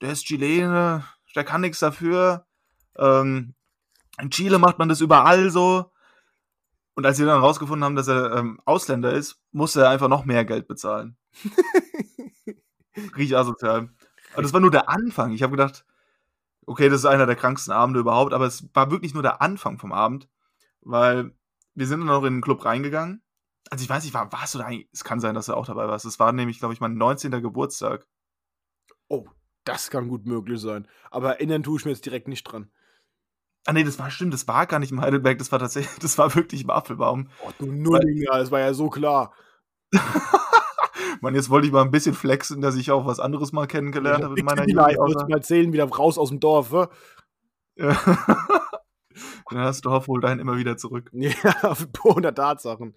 der 0.00 0.12
ist 0.12 0.24
Chilene, 0.24 1.04
der 1.34 1.44
kann 1.44 1.60
nichts 1.60 1.78
dafür. 1.78 2.46
Ähm, 2.96 3.54
in 4.20 4.30
Chile 4.30 4.58
macht 4.58 4.78
man 4.78 4.88
das 4.88 5.00
überall 5.00 5.50
so. 5.50 5.90
Und 6.94 7.06
als 7.06 7.16
sie 7.16 7.24
dann 7.24 7.40
rausgefunden 7.40 7.84
haben, 7.84 7.96
dass 7.96 8.08
er 8.08 8.36
ähm, 8.36 8.60
Ausländer 8.64 9.12
ist, 9.12 9.40
musste 9.50 9.82
er 9.82 9.90
einfach 9.90 10.08
noch 10.08 10.24
mehr 10.24 10.44
Geld 10.44 10.68
bezahlen. 10.68 11.16
Riech 13.16 13.36
asozial. 13.36 13.88
Aber 14.34 14.42
das 14.42 14.52
war 14.52 14.60
nur 14.60 14.70
der 14.70 14.88
Anfang. 14.90 15.32
Ich 15.32 15.42
habe 15.42 15.52
gedacht, 15.52 15.86
okay, 16.66 16.88
das 16.88 17.00
ist 17.00 17.06
einer 17.06 17.26
der 17.26 17.36
kranksten 17.36 17.72
Abende 17.72 18.00
überhaupt, 18.00 18.34
aber 18.34 18.46
es 18.46 18.68
war 18.74 18.90
wirklich 18.90 19.14
nur 19.14 19.22
der 19.22 19.40
Anfang 19.40 19.78
vom 19.78 19.92
Abend, 19.92 20.28
weil 20.80 21.34
wir 21.74 21.86
sind 21.86 22.00
dann 22.00 22.08
noch 22.08 22.24
in 22.24 22.34
den 22.34 22.42
Club 22.42 22.64
reingegangen. 22.64 23.22
Also 23.70 23.82
ich 23.82 23.88
weiß 23.88 24.04
nicht, 24.04 24.12
war, 24.12 24.30
warst 24.32 24.54
du 24.54 24.58
da 24.58 24.66
eigentlich? 24.66 24.88
Es 24.92 25.04
kann 25.04 25.20
sein, 25.20 25.34
dass 25.34 25.46
du 25.46 25.54
auch 25.54 25.66
dabei 25.66 25.88
warst. 25.88 26.04
Es 26.04 26.18
war 26.18 26.32
nämlich, 26.32 26.58
glaube 26.58 26.74
ich, 26.74 26.80
mein 26.80 26.94
19. 26.94 27.30
Geburtstag. 27.30 28.06
Oh, 29.08 29.26
das 29.64 29.90
kann 29.90 30.08
gut 30.08 30.26
möglich 30.26 30.60
sein. 30.60 30.86
Aber 31.10 31.34
erinnern 31.34 31.62
tue 31.62 31.78
ich 31.78 31.84
mir 31.84 31.92
jetzt 31.92 32.06
direkt 32.06 32.28
nicht 32.28 32.44
dran. 32.44 32.70
Ah 33.64 33.72
nee, 33.72 33.84
das 33.84 33.98
war 33.98 34.10
stimmt, 34.10 34.34
das 34.34 34.48
war 34.48 34.66
gar 34.66 34.80
nicht 34.80 34.90
im 34.90 35.00
Heidelberg, 35.00 35.38
das 35.38 35.52
war 35.52 35.58
tatsächlich, 35.58 35.98
das 36.00 36.18
war 36.18 36.34
wirklich 36.34 36.62
im 36.62 36.70
Apfelbaum. 36.70 37.28
Oh, 37.44 37.50
du 37.58 37.66
Nullinger, 37.66 38.38
das 38.38 38.50
war 38.50 38.60
ja 38.60 38.74
so 38.74 38.90
klar. 38.90 39.32
Mann, 41.20 41.34
jetzt 41.36 41.50
wollte 41.50 41.68
ich 41.68 41.72
mal 41.72 41.82
ein 41.82 41.92
bisschen 41.92 42.14
flexen, 42.14 42.60
dass 42.60 42.74
ich 42.74 42.90
auch 42.90 43.06
was 43.06 43.20
anderes 43.20 43.52
mal 43.52 43.66
kennengelernt 43.66 44.24
habe 44.24 44.38
in 44.38 44.44
meiner 44.44 44.66
Jugend. 44.66 44.98
musst 44.98 45.20
du 45.20 45.26
mal 45.28 45.36
erzählen, 45.36 45.72
wieder 45.72 45.88
raus 45.88 46.18
aus 46.18 46.30
dem 46.30 46.40
Dorf? 46.40 46.72
Ja. 47.76 47.96
Dann 49.50 49.60
hast 49.60 49.84
du 49.84 49.90
Hoffwohl 49.90 50.20
dahin 50.20 50.38
immer 50.38 50.56
wieder 50.56 50.76
zurück. 50.76 51.10
Ja, 51.12 51.76
der 52.20 52.34
Tatsachen. 52.34 52.96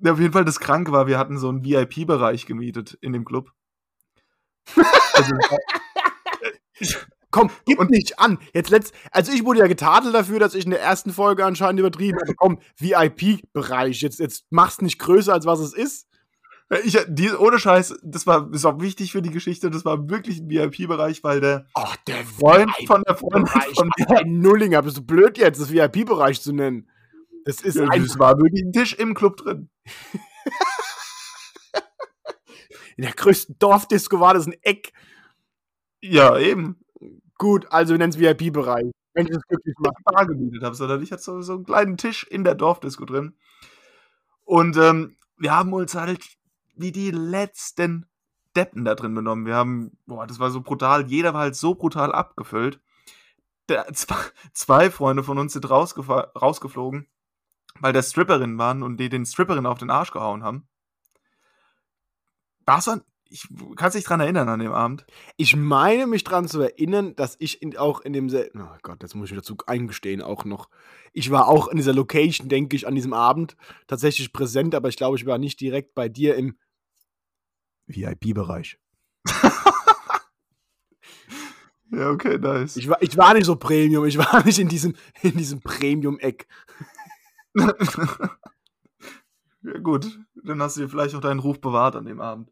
Ja, 0.00 0.12
auf 0.12 0.20
jeden 0.20 0.32
Fall 0.32 0.44
das 0.44 0.58
Kranke 0.58 0.92
war, 0.92 1.06
wir 1.06 1.18
hatten 1.18 1.38
so 1.38 1.48
einen 1.48 1.64
VIP-Bereich 1.64 2.46
gemietet 2.46 2.98
in 3.00 3.12
dem 3.12 3.24
Club. 3.24 3.52
Also, 5.14 5.34
Komm, 7.30 7.50
gib 7.66 7.80
Und- 7.80 7.90
nicht 7.90 8.18
an. 8.20 8.38
Jetzt 8.52 8.70
letzt, 8.70 8.94
also 9.10 9.32
ich 9.32 9.44
wurde 9.44 9.58
ja 9.60 9.66
getadelt 9.66 10.14
dafür, 10.14 10.38
dass 10.38 10.54
ich 10.54 10.64
in 10.66 10.70
der 10.70 10.80
ersten 10.80 11.12
Folge 11.12 11.44
anscheinend 11.44 11.80
übertrieben 11.80 12.18
habe. 12.20 12.34
Komm, 12.36 12.60
VIP-Bereich. 12.78 14.00
Jetzt, 14.02 14.20
jetzt 14.20 14.44
mach's 14.50 14.80
nicht 14.80 15.00
größer, 15.00 15.32
als 15.32 15.44
was 15.44 15.58
es 15.58 15.72
ist. 15.74 16.06
ich, 16.84 16.96
die, 17.08 17.32
ohne 17.32 17.58
Scheiß, 17.58 17.96
das 18.04 18.26
war 18.28 18.52
ist 18.52 18.64
auch 18.64 18.80
wichtig 18.80 19.10
für 19.10 19.20
die 19.20 19.30
Geschichte, 19.32 19.68
das 19.70 19.84
war 19.84 20.08
wirklich 20.08 20.38
ein 20.40 20.48
VIP-Bereich, 20.48 21.24
weil 21.24 21.40
der 21.40 21.66
Ach, 21.74 21.96
der 22.06 22.24
Freund 22.24 22.70
von 22.86 23.02
der 23.06 23.16
Freundin 23.16 23.46
von 23.74 23.90
ein 24.16 24.38
Nullinger, 24.40 24.82
bist 24.82 24.96
du 24.98 25.02
blöd 25.02 25.36
jetzt, 25.36 25.60
das 25.60 25.72
VIP-Bereich 25.72 26.40
zu 26.40 26.52
nennen? 26.52 26.88
Das 27.44 27.60
ist 27.62 27.74
Ja, 27.76 27.88
ein, 27.88 28.02
es 28.04 28.16
war 28.18 28.38
wirklich 28.38 28.62
ein 28.64 28.72
Tisch 28.72 28.94
im 28.94 29.12
Club 29.14 29.38
drin. 29.38 29.68
in 32.96 33.02
der 33.02 33.12
größten 33.12 33.56
Dorfdisco 33.58 34.20
war 34.20 34.34
das 34.34 34.46
ein 34.46 34.56
Eck. 34.62 34.92
Ja, 36.00 36.38
eben. 36.38 36.78
Gut, 37.38 37.66
also 37.70 37.94
wir 37.94 37.98
nennen 37.98 38.12
es 38.12 38.18
VIP-Bereich. 38.18 38.90
Wenn 39.14 39.26
ich 39.26 39.32
das 39.32 39.42
glücklich 39.46 39.74
mache. 39.78 39.94
Bar 40.04 40.26
gemietet 40.26 40.62
habe, 40.62 40.74
sondern 40.74 41.02
ich 41.02 41.12
hatte 41.12 41.22
so, 41.22 41.40
so 41.42 41.54
einen 41.54 41.64
kleinen 41.64 41.96
Tisch 41.96 42.24
in 42.24 42.44
der 42.44 42.54
Dorfdisco 42.54 43.04
drin. 43.04 43.36
Und 44.44 44.76
ähm, 44.76 45.16
wir 45.38 45.56
haben 45.56 45.72
uns 45.72 45.94
halt 45.94 46.20
wie 46.76 46.92
die 46.92 47.10
letzten 47.10 48.06
Deppen 48.56 48.84
da 48.84 48.94
drin 48.94 49.14
benommen. 49.14 49.46
Wir 49.46 49.54
haben, 49.54 49.96
boah, 50.06 50.26
das 50.26 50.38
war 50.38 50.50
so 50.50 50.60
brutal, 50.60 51.06
jeder 51.06 51.34
war 51.34 51.42
halt 51.42 51.56
so 51.56 51.74
brutal 51.74 52.12
abgefüllt. 52.12 52.80
Der, 53.68 53.86
zwei, 53.92 54.16
zwei 54.52 54.90
Freunde 54.90 55.22
von 55.22 55.38
uns 55.38 55.52
sind 55.52 55.68
rausgeflogen, 55.70 57.06
weil 57.80 57.92
der 57.92 58.02
Stripperinnen 58.02 58.58
waren 58.58 58.82
und 58.82 58.98
die 58.98 59.08
den 59.08 59.26
Stripperinnen 59.26 59.66
auf 59.66 59.78
den 59.78 59.90
Arsch 59.90 60.12
gehauen 60.12 60.42
haben. 60.42 60.68
Das 62.66 62.86
war, 62.86 63.00
ich 63.28 63.48
kann 63.76 63.90
dich 63.90 64.04
dran 64.04 64.20
erinnern 64.20 64.48
an 64.48 64.60
dem 64.60 64.72
Abend. 64.72 65.06
Ich 65.36 65.56
meine 65.56 66.06
mich 66.06 66.24
dran 66.24 66.46
zu 66.46 66.60
erinnern, 66.60 67.16
dass 67.16 67.36
ich 67.38 67.62
in, 67.62 67.76
auch 67.76 68.00
in 68.00 68.12
dem 68.12 68.30
selben. 68.30 68.60
Oh 68.60 68.76
Gott, 68.82 69.02
jetzt 69.02 69.14
muss 69.14 69.26
ich 69.26 69.32
wieder 69.32 69.42
zu 69.42 69.56
eingestehen, 69.66 70.22
auch 70.22 70.44
noch. 70.44 70.68
Ich 71.12 71.30
war 71.30 71.48
auch 71.48 71.68
in 71.68 71.76
dieser 71.76 71.92
Location, 71.92 72.48
denke 72.48 72.76
ich, 72.76 72.86
an 72.86 72.94
diesem 72.94 73.12
Abend 73.12 73.56
tatsächlich 73.86 74.32
präsent, 74.32 74.74
aber 74.74 74.88
ich 74.88 74.96
glaube, 74.96 75.16
ich 75.16 75.26
war 75.26 75.38
nicht 75.38 75.60
direkt 75.60 75.94
bei 75.94 76.08
dir 76.08 76.36
im 76.36 76.56
VIP-Bereich. 77.86 78.78
Ja, 81.90 82.10
okay, 82.10 82.38
nice. 82.38 82.76
Ich 82.76 82.88
war, 82.88 83.00
ich 83.02 83.16
war 83.16 83.34
nicht 83.34 83.44
so 83.44 83.56
Premium, 83.56 84.04
ich 84.04 84.18
war 84.18 84.44
nicht 84.44 84.58
in 84.58 84.68
diesem, 84.68 84.94
in 85.22 85.36
diesem 85.36 85.60
Premium-Eck. 85.60 86.48
Ja, 89.64 89.78
gut, 89.78 90.18
dann 90.44 90.60
hast 90.62 90.76
du 90.76 90.82
dir 90.82 90.88
vielleicht 90.88 91.14
auch 91.14 91.20
deinen 91.20 91.40
Ruf 91.40 91.60
bewahrt 91.60 91.96
an 91.96 92.04
dem 92.04 92.20
Abend. 92.20 92.50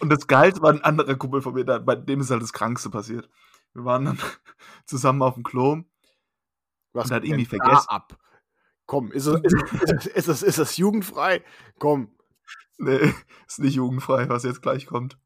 Und 0.00 0.10
das 0.10 0.26
Geilste 0.26 0.62
war 0.62 0.70
ein 0.70 0.82
anderer 0.84 1.16
Kumpel 1.16 1.42
von 1.42 1.54
mir, 1.54 1.64
da- 1.64 1.78
bei 1.78 1.96
dem 1.96 2.20
ist 2.20 2.30
halt 2.30 2.42
das 2.42 2.52
Krankste 2.52 2.90
passiert. 2.90 3.28
Wir 3.72 3.84
waren 3.84 4.04
dann 4.04 4.18
zusammen 4.86 5.22
auf 5.22 5.34
dem 5.34 5.42
Klo. 5.42 5.82
Was 6.92 7.06
Und 7.10 7.16
hat 7.16 7.24
irgendwie 7.24 7.46
vergessen. 7.46 7.86
Da 7.88 7.94
ab. 7.94 8.18
Komm, 8.86 9.10
ist 9.12 9.26
das, 9.26 9.40
ist, 9.42 9.82
ist, 9.82 10.06
ist, 10.06 10.28
das, 10.28 10.42
ist 10.42 10.58
das 10.58 10.76
jugendfrei? 10.76 11.42
Komm. 11.78 12.14
Nee, 12.78 13.12
ist 13.46 13.58
nicht 13.58 13.74
jugendfrei, 13.74 14.28
was 14.28 14.44
jetzt 14.44 14.62
gleich 14.62 14.86
kommt. 14.86 15.18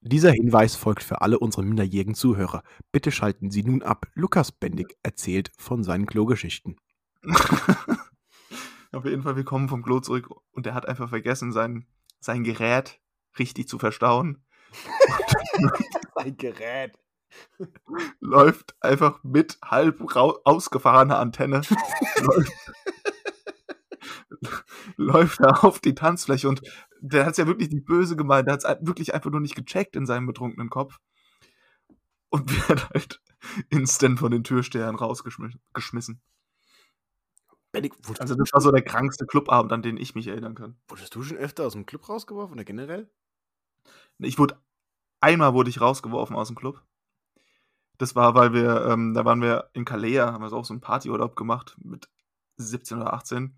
Dieser 0.00 0.32
Hinweis 0.32 0.74
folgt 0.76 1.02
für 1.02 1.20
alle 1.22 1.38
unsere 1.38 1.64
minderjährigen 1.64 2.14
Zuhörer. 2.14 2.62
Bitte 2.90 3.10
schalten 3.12 3.50
Sie 3.50 3.62
nun 3.62 3.82
ab. 3.82 4.06
Lukas 4.14 4.50
Bendig 4.52 4.96
erzählt 5.02 5.50
von 5.58 5.82
seinen 5.84 6.06
Klogeschichten. 6.06 6.76
auf 8.92 9.04
jeden 9.04 9.22
Fall, 9.22 9.36
wir 9.36 9.44
kommen 9.44 9.68
vom 9.68 9.82
Klo 9.82 10.00
zurück 10.00 10.28
und 10.52 10.66
er 10.66 10.74
hat 10.74 10.86
einfach 10.86 11.08
vergessen, 11.08 11.52
sein, 11.52 11.86
sein 12.20 12.44
Gerät 12.44 13.00
richtig 13.38 13.68
zu 13.68 13.78
verstauen. 13.78 14.44
Sein 16.14 16.36
Gerät. 16.36 16.98
läuft 18.20 18.76
einfach 18.82 19.22
mit 19.22 19.58
halb 19.62 20.02
ausgefahrener 20.14 21.18
Antenne, 21.18 21.62
läuft, 22.20 22.52
läuft 24.96 25.40
da 25.40 25.48
auf 25.48 25.80
die 25.80 25.94
Tanzfläche 25.94 26.48
und 26.48 26.62
der 27.00 27.24
hat 27.24 27.32
es 27.32 27.38
ja 27.38 27.46
wirklich 27.46 27.70
nicht 27.70 27.86
böse 27.86 28.16
gemeint, 28.16 28.46
der 28.46 28.54
hat 28.54 28.64
es 28.64 28.86
wirklich 28.86 29.14
einfach 29.14 29.30
nur 29.30 29.40
nicht 29.40 29.56
gecheckt 29.56 29.96
in 29.96 30.06
seinem 30.06 30.26
betrunkenen 30.26 30.70
Kopf 30.70 30.98
und 32.30 32.50
wird 32.68 32.90
halt 32.90 33.20
instant 33.70 34.18
von 34.18 34.30
den 34.30 34.44
Türstehern 34.44 34.96
rausgeschmissen. 34.96 36.20
Also 38.18 38.34
das 38.34 38.52
war 38.52 38.60
so 38.60 38.70
der 38.70 38.82
krankste 38.82 39.26
Clubabend, 39.26 39.72
an 39.72 39.82
den 39.82 39.96
ich 39.96 40.14
mich 40.14 40.26
erinnern 40.26 40.54
kann. 40.54 40.76
Wurdest 40.88 41.14
du 41.14 41.22
schon 41.22 41.38
öfter 41.38 41.66
aus 41.66 41.72
dem 41.72 41.86
Club 41.86 42.08
rausgeworfen 42.08 42.54
oder 42.54 42.64
generell? 42.64 43.10
Ich 44.18 44.38
wurde 44.38 44.58
einmal 45.20 45.54
wurde 45.54 45.70
ich 45.70 45.80
rausgeworfen 45.80 46.36
aus 46.36 46.48
dem 46.48 46.56
Club. 46.56 46.82
Das 47.98 48.16
war, 48.16 48.34
weil 48.34 48.52
wir, 48.52 48.86
ähm, 48.86 49.14
da 49.14 49.24
waren 49.24 49.40
wir 49.40 49.70
in 49.74 49.84
Kalea, 49.84 50.32
haben 50.32 50.42
wir 50.42 50.52
auch 50.52 50.64
so 50.64 50.74
einen 50.74 50.80
Partyurlaub 50.80 51.36
gemacht 51.36 51.76
mit 51.78 52.08
17 52.56 53.00
oder 53.00 53.12
18. 53.14 53.56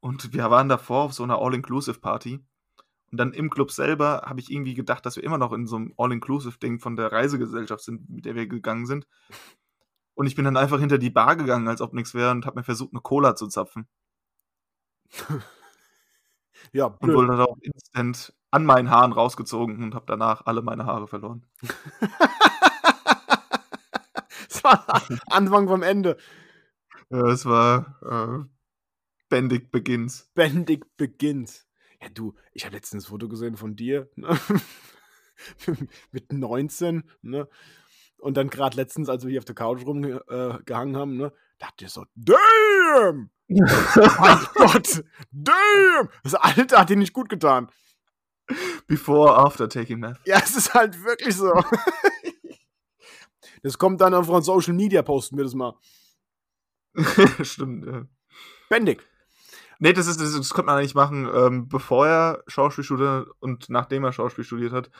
Und 0.00 0.32
wir 0.32 0.50
waren 0.50 0.68
davor 0.68 1.04
auf 1.04 1.14
so 1.14 1.22
einer 1.22 1.38
All-Inclusive-Party. 1.38 2.40
Und 3.10 3.18
dann 3.18 3.32
im 3.32 3.50
Club 3.50 3.70
selber 3.70 4.22
habe 4.26 4.40
ich 4.40 4.50
irgendwie 4.50 4.74
gedacht, 4.74 5.06
dass 5.06 5.16
wir 5.16 5.24
immer 5.24 5.38
noch 5.38 5.52
in 5.52 5.66
so 5.66 5.76
einem 5.76 5.94
All-Inclusive-Ding 5.96 6.78
von 6.78 6.96
der 6.96 7.10
Reisegesellschaft 7.10 7.84
sind, 7.84 8.08
mit 8.10 8.24
der 8.24 8.34
wir 8.34 8.46
gegangen 8.46 8.86
sind. 8.86 9.06
Und 10.14 10.26
ich 10.26 10.34
bin 10.36 10.44
dann 10.44 10.56
einfach 10.56 10.78
hinter 10.78 10.98
die 10.98 11.10
Bar 11.10 11.36
gegangen, 11.36 11.68
als 11.68 11.80
ob 11.80 11.92
nichts 11.92 12.14
wäre, 12.14 12.30
und 12.30 12.46
habe 12.46 12.60
mir 12.60 12.64
versucht, 12.64 12.92
eine 12.92 13.00
Cola 13.00 13.34
zu 13.36 13.48
zapfen. 13.48 13.88
ja, 16.72 16.88
blöd. 16.88 17.10
Und 17.10 17.14
wurde 17.16 17.28
dann 17.28 17.40
auch 17.40 17.56
instant 17.60 18.32
an 18.50 18.64
meinen 18.64 18.90
Haaren 18.90 19.12
rausgezogen 19.12 19.82
und 19.82 19.94
habe 19.94 20.06
danach 20.06 20.46
alle 20.46 20.62
meine 20.62 20.86
Haare 20.86 21.08
verloren. 21.08 21.44
das 24.48 24.62
war 24.62 25.02
Anfang 25.26 25.66
vom 25.66 25.82
Ende. 25.82 26.16
Ja, 27.10 27.26
es 27.26 27.44
war 27.44 27.98
äh, 28.02 28.44
Bendig 29.28 29.72
Begins. 29.72 30.30
Bendig 30.34 30.96
Begins. 30.96 31.66
Ja, 32.00 32.08
du, 32.08 32.34
ich 32.52 32.64
habe 32.64 32.76
letztens 32.76 33.04
ein 33.04 33.08
Foto 33.08 33.28
gesehen 33.28 33.56
von 33.56 33.74
dir. 33.74 34.08
Ne? 34.14 34.38
Mit 36.12 36.32
19, 36.32 37.02
ne? 37.22 37.48
Und 38.24 38.38
dann 38.38 38.48
gerade 38.48 38.74
letztens, 38.74 39.10
als 39.10 39.22
wir 39.22 39.30
hier 39.32 39.40
auf 39.40 39.44
der 39.44 39.54
Couch 39.54 39.84
rumgehangen 39.84 40.94
äh, 40.94 40.98
haben, 40.98 41.16
ne, 41.18 41.30
dachte 41.58 41.84
ich 41.84 41.90
so, 41.90 42.06
damn! 42.14 43.28
mein 43.48 44.46
Gott, 44.54 45.04
damn! 45.30 46.08
Das 46.22 46.34
Alter 46.34 46.80
hat 46.80 46.88
dir 46.88 46.96
nicht 46.96 47.12
gut 47.12 47.28
getan. 47.28 47.70
Before, 48.86 49.36
after 49.36 49.68
taking 49.68 50.00
meth. 50.00 50.16
Ja, 50.24 50.38
es 50.42 50.56
ist 50.56 50.72
halt 50.72 51.04
wirklich 51.04 51.36
so. 51.36 51.52
das 53.62 53.76
kommt 53.76 54.00
dann 54.00 54.14
auf 54.14 54.26
unseren 54.26 54.42
Social 54.42 54.72
Media, 54.72 55.02
posten 55.02 55.36
wir 55.36 55.44
das 55.44 55.54
mal. 55.54 55.74
Stimmt, 57.42 57.84
ja. 57.84 58.06
Bendig. 58.70 59.06
Nee, 59.80 59.92
das, 59.92 60.06
ist, 60.06 60.18
das, 60.18 60.32
das 60.32 60.54
könnte 60.54 60.68
man 60.68 60.78
eigentlich 60.78 60.94
machen, 60.94 61.28
ähm, 61.30 61.68
bevor 61.68 62.06
er 62.06 62.42
Schauspiel 62.46 62.84
studiert 62.84 63.28
und 63.40 63.68
nachdem 63.68 64.02
er 64.04 64.14
Schauspiel 64.14 64.44
studiert 64.44 64.72
hat, 64.72 64.90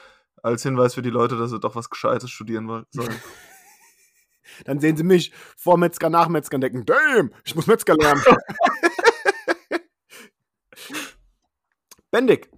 als 0.44 0.62
Hinweis 0.62 0.94
für 0.94 1.02
die 1.02 1.10
Leute, 1.10 1.36
dass 1.38 1.50
sie 1.50 1.58
doch 1.58 1.74
was 1.74 1.88
Gescheites 1.88 2.30
studieren 2.30 2.84
sollen. 2.90 3.14
Dann 4.64 4.78
sehen 4.78 4.96
sie 4.96 5.02
mich 5.02 5.32
vor 5.56 5.78
Metzger, 5.78 6.10
nach 6.10 6.28
Metzger 6.28 6.56
und 6.56 6.60
denken, 6.60 6.84
damn, 6.84 7.32
ich 7.44 7.54
muss 7.56 7.66
Metzger 7.66 7.96
lernen. 7.96 8.22
Bendig. 12.10 12.50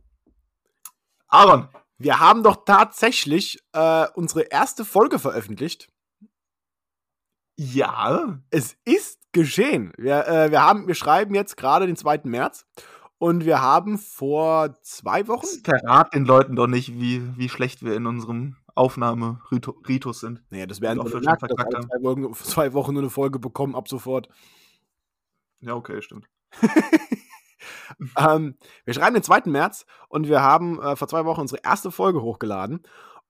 Aaron. 1.29 1.69
Wir 1.99 2.21
haben 2.21 2.43
doch 2.43 2.65
tatsächlich 2.67 3.59
äh, 3.73 4.07
unsere 4.15 4.43
erste 4.43 4.85
Folge 4.85 5.19
veröffentlicht. 5.19 5.89
Ja. 7.57 8.39
Es 8.51 8.77
ist 8.85 9.21
geschehen. 9.33 9.95
Wir, 9.97 10.27
äh, 10.27 10.51
wir, 10.51 10.63
haben, 10.63 10.87
wir 10.89 10.95
schreiben 10.95 11.35
jetzt 11.35 11.57
gerade 11.57 11.87
den 11.87 11.97
2. 11.97 12.23
März 12.25 12.67
und 13.19 13.45
wir 13.45 13.61
haben 13.61 13.99
vor 13.99 14.75
zwei 14.83 15.27
Wochen. 15.29 15.47
Verrat 15.65 16.15
den 16.15 16.25
Leuten 16.25 16.57
doch 16.57 16.67
nicht, 16.67 16.95
wie, 16.95 17.23
wie 17.37 17.49
schlecht 17.49 17.83
wir 17.83 17.95
in 17.95 18.07
unserem 18.07 18.57
Aufnahme-Ritus 18.75 20.21
sind. 20.21 20.43
Naja, 20.51 20.67
das 20.67 20.81
werden 20.81 21.03
wir 21.03 21.11
schon 21.11 21.23
dass 21.23 21.43
alle 21.43 21.81
zwei 21.87 22.03
Wochen, 22.03 22.35
zwei 22.35 22.73
Wochen 22.75 22.93
nur 22.93 23.03
eine 23.03 23.11
Folge 23.11 23.39
bekommen 23.39 23.75
ab 23.75 23.89
sofort. 23.89 24.29
Ja, 25.61 25.75
okay, 25.75 26.03
stimmt. 26.03 26.27
ähm, 28.19 28.57
wir 28.85 28.95
schreiben 28.95 29.15
den 29.15 29.23
2. 29.23 29.43
März 29.47 29.87
und 30.09 30.29
wir 30.29 30.43
haben 30.43 30.81
äh, 30.81 30.97
vor 30.97 31.09
zwei 31.09 31.25
Wochen 31.25 31.41
unsere 31.41 31.63
erste 31.63 31.91
Folge 31.91 32.21
hochgeladen. 32.21 32.83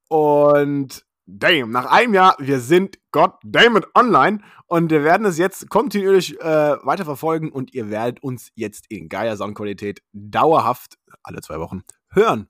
Und 0.08 1.06
damn, 1.26 1.70
nach 1.70 1.86
einem 1.86 2.14
Jahr, 2.14 2.36
wir 2.38 2.60
sind 2.60 2.98
goddammit 3.12 3.86
online 3.94 4.40
und 4.66 4.90
wir 4.90 5.04
werden 5.04 5.26
es 5.26 5.38
jetzt 5.38 5.68
kontinuierlich 5.68 6.40
äh, 6.40 6.76
weiterverfolgen 6.82 7.50
und 7.50 7.74
ihr 7.74 7.90
werdet 7.90 8.22
uns 8.22 8.50
jetzt 8.54 8.86
in 8.88 9.08
geiler 9.08 9.36
Soundqualität 9.36 10.02
dauerhaft 10.12 10.98
alle 11.22 11.40
zwei 11.40 11.58
Wochen 11.58 11.82
hören. 12.10 12.48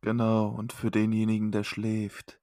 Genau, 0.00 0.48
und 0.48 0.72
für 0.72 0.90
denjenigen, 0.90 1.52
der 1.52 1.64
schläft, 1.64 2.40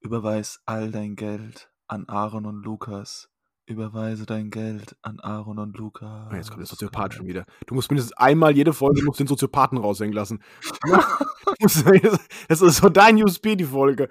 überweis 0.00 0.60
all 0.66 0.90
dein 0.90 1.16
Geld 1.16 1.70
an 1.86 2.08
Aaron 2.08 2.46
und 2.46 2.64
Lukas. 2.64 3.28
Überweise 3.64 4.26
dein 4.26 4.50
Geld 4.50 4.96
an 5.02 5.20
Aaron 5.20 5.58
und 5.58 5.78
Lukas. 5.78 6.28
Oh, 6.30 6.34
jetzt 6.34 6.48
kommt 6.48 6.60
der 6.60 6.66
Soziopath 6.66 7.14
schon 7.14 7.26
wieder. 7.26 7.44
Du 7.66 7.74
musst 7.74 7.90
mindestens 7.90 8.16
einmal 8.16 8.56
jede 8.56 8.72
Folge 8.72 9.04
musst 9.04 9.20
den 9.20 9.28
Soziopathen 9.28 9.78
raushängen 9.78 10.14
lassen. 10.14 10.42
das 11.60 12.60
ist 12.60 12.76
so 12.76 12.88
dein 12.88 13.22
USP, 13.22 13.54
die 13.54 13.64
Folge. 13.64 14.08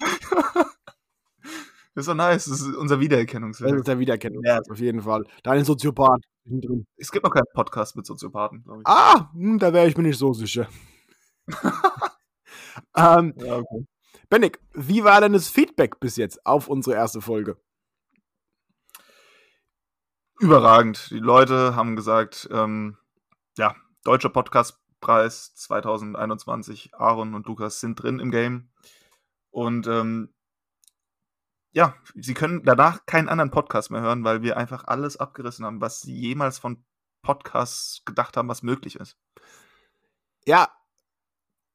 Das 1.96 2.02
ist 2.02 2.06
so 2.08 2.14
nice. 2.14 2.44
Das 2.44 2.60
ist 2.60 2.76
unser 2.76 3.00
Wiedererkennungswert. 3.00 3.70
Das 3.70 3.78
ist 3.78 3.88
der 3.88 3.98
Wiedererkennungswert, 3.98 4.66
ja. 4.66 4.70
auf 4.70 4.78
jeden 4.78 5.00
Fall. 5.00 5.24
Da 5.42 5.52
ein 5.52 5.64
Soziopath 5.64 6.20
drin. 6.44 6.86
Es 6.98 7.10
gibt 7.10 7.24
noch 7.24 7.32
keinen 7.32 7.46
Podcast 7.54 7.96
mit 7.96 8.04
Soziopathen, 8.04 8.62
glaube 8.64 8.82
ich. 8.82 8.86
Ah, 8.86 9.30
hm, 9.32 9.58
da 9.58 9.72
wäre 9.72 9.88
ich 9.88 9.96
mir 9.96 10.02
nicht 10.02 10.18
so 10.18 10.34
sicher. 10.34 10.68
ähm, 12.96 13.32
ja, 13.38 13.56
okay. 13.56 13.86
Bennig, 14.28 14.60
wie 14.74 15.04
war 15.04 15.22
denn 15.22 15.32
das 15.32 15.48
Feedback 15.48 15.98
bis 15.98 16.16
jetzt 16.16 16.44
auf 16.44 16.68
unsere 16.68 16.96
erste 16.96 17.22
Folge? 17.22 17.56
Überragend. 20.38 21.10
Die 21.10 21.18
Leute 21.18 21.76
haben 21.76 21.96
gesagt, 21.96 22.46
ähm, 22.52 22.98
ja, 23.56 23.74
deutscher 24.04 24.28
Podcastpreis 24.28 25.54
2021, 25.54 26.90
Aaron 26.94 27.34
und 27.34 27.46
Lukas 27.46 27.80
sind 27.80 28.02
drin 28.02 28.18
im 28.18 28.30
Game. 28.30 28.68
Und 29.50 29.86
ähm, 29.86 30.34
ja, 31.72 31.94
sie 32.14 32.34
können 32.34 32.62
danach 32.64 33.04
keinen 33.06 33.28
anderen 33.28 33.50
Podcast 33.50 33.90
mehr 33.90 34.00
hören, 34.00 34.24
weil 34.24 34.42
wir 34.42 34.56
einfach 34.56 34.84
alles 34.84 35.18
abgerissen 35.18 35.64
haben, 35.64 35.80
was 35.80 36.00
sie 36.00 36.14
jemals 36.14 36.58
von 36.58 36.84
Podcasts 37.22 38.02
gedacht 38.04 38.36
haben, 38.36 38.48
was 38.48 38.62
möglich 38.62 38.96
ist. 38.96 39.16
Ja, 40.46 40.68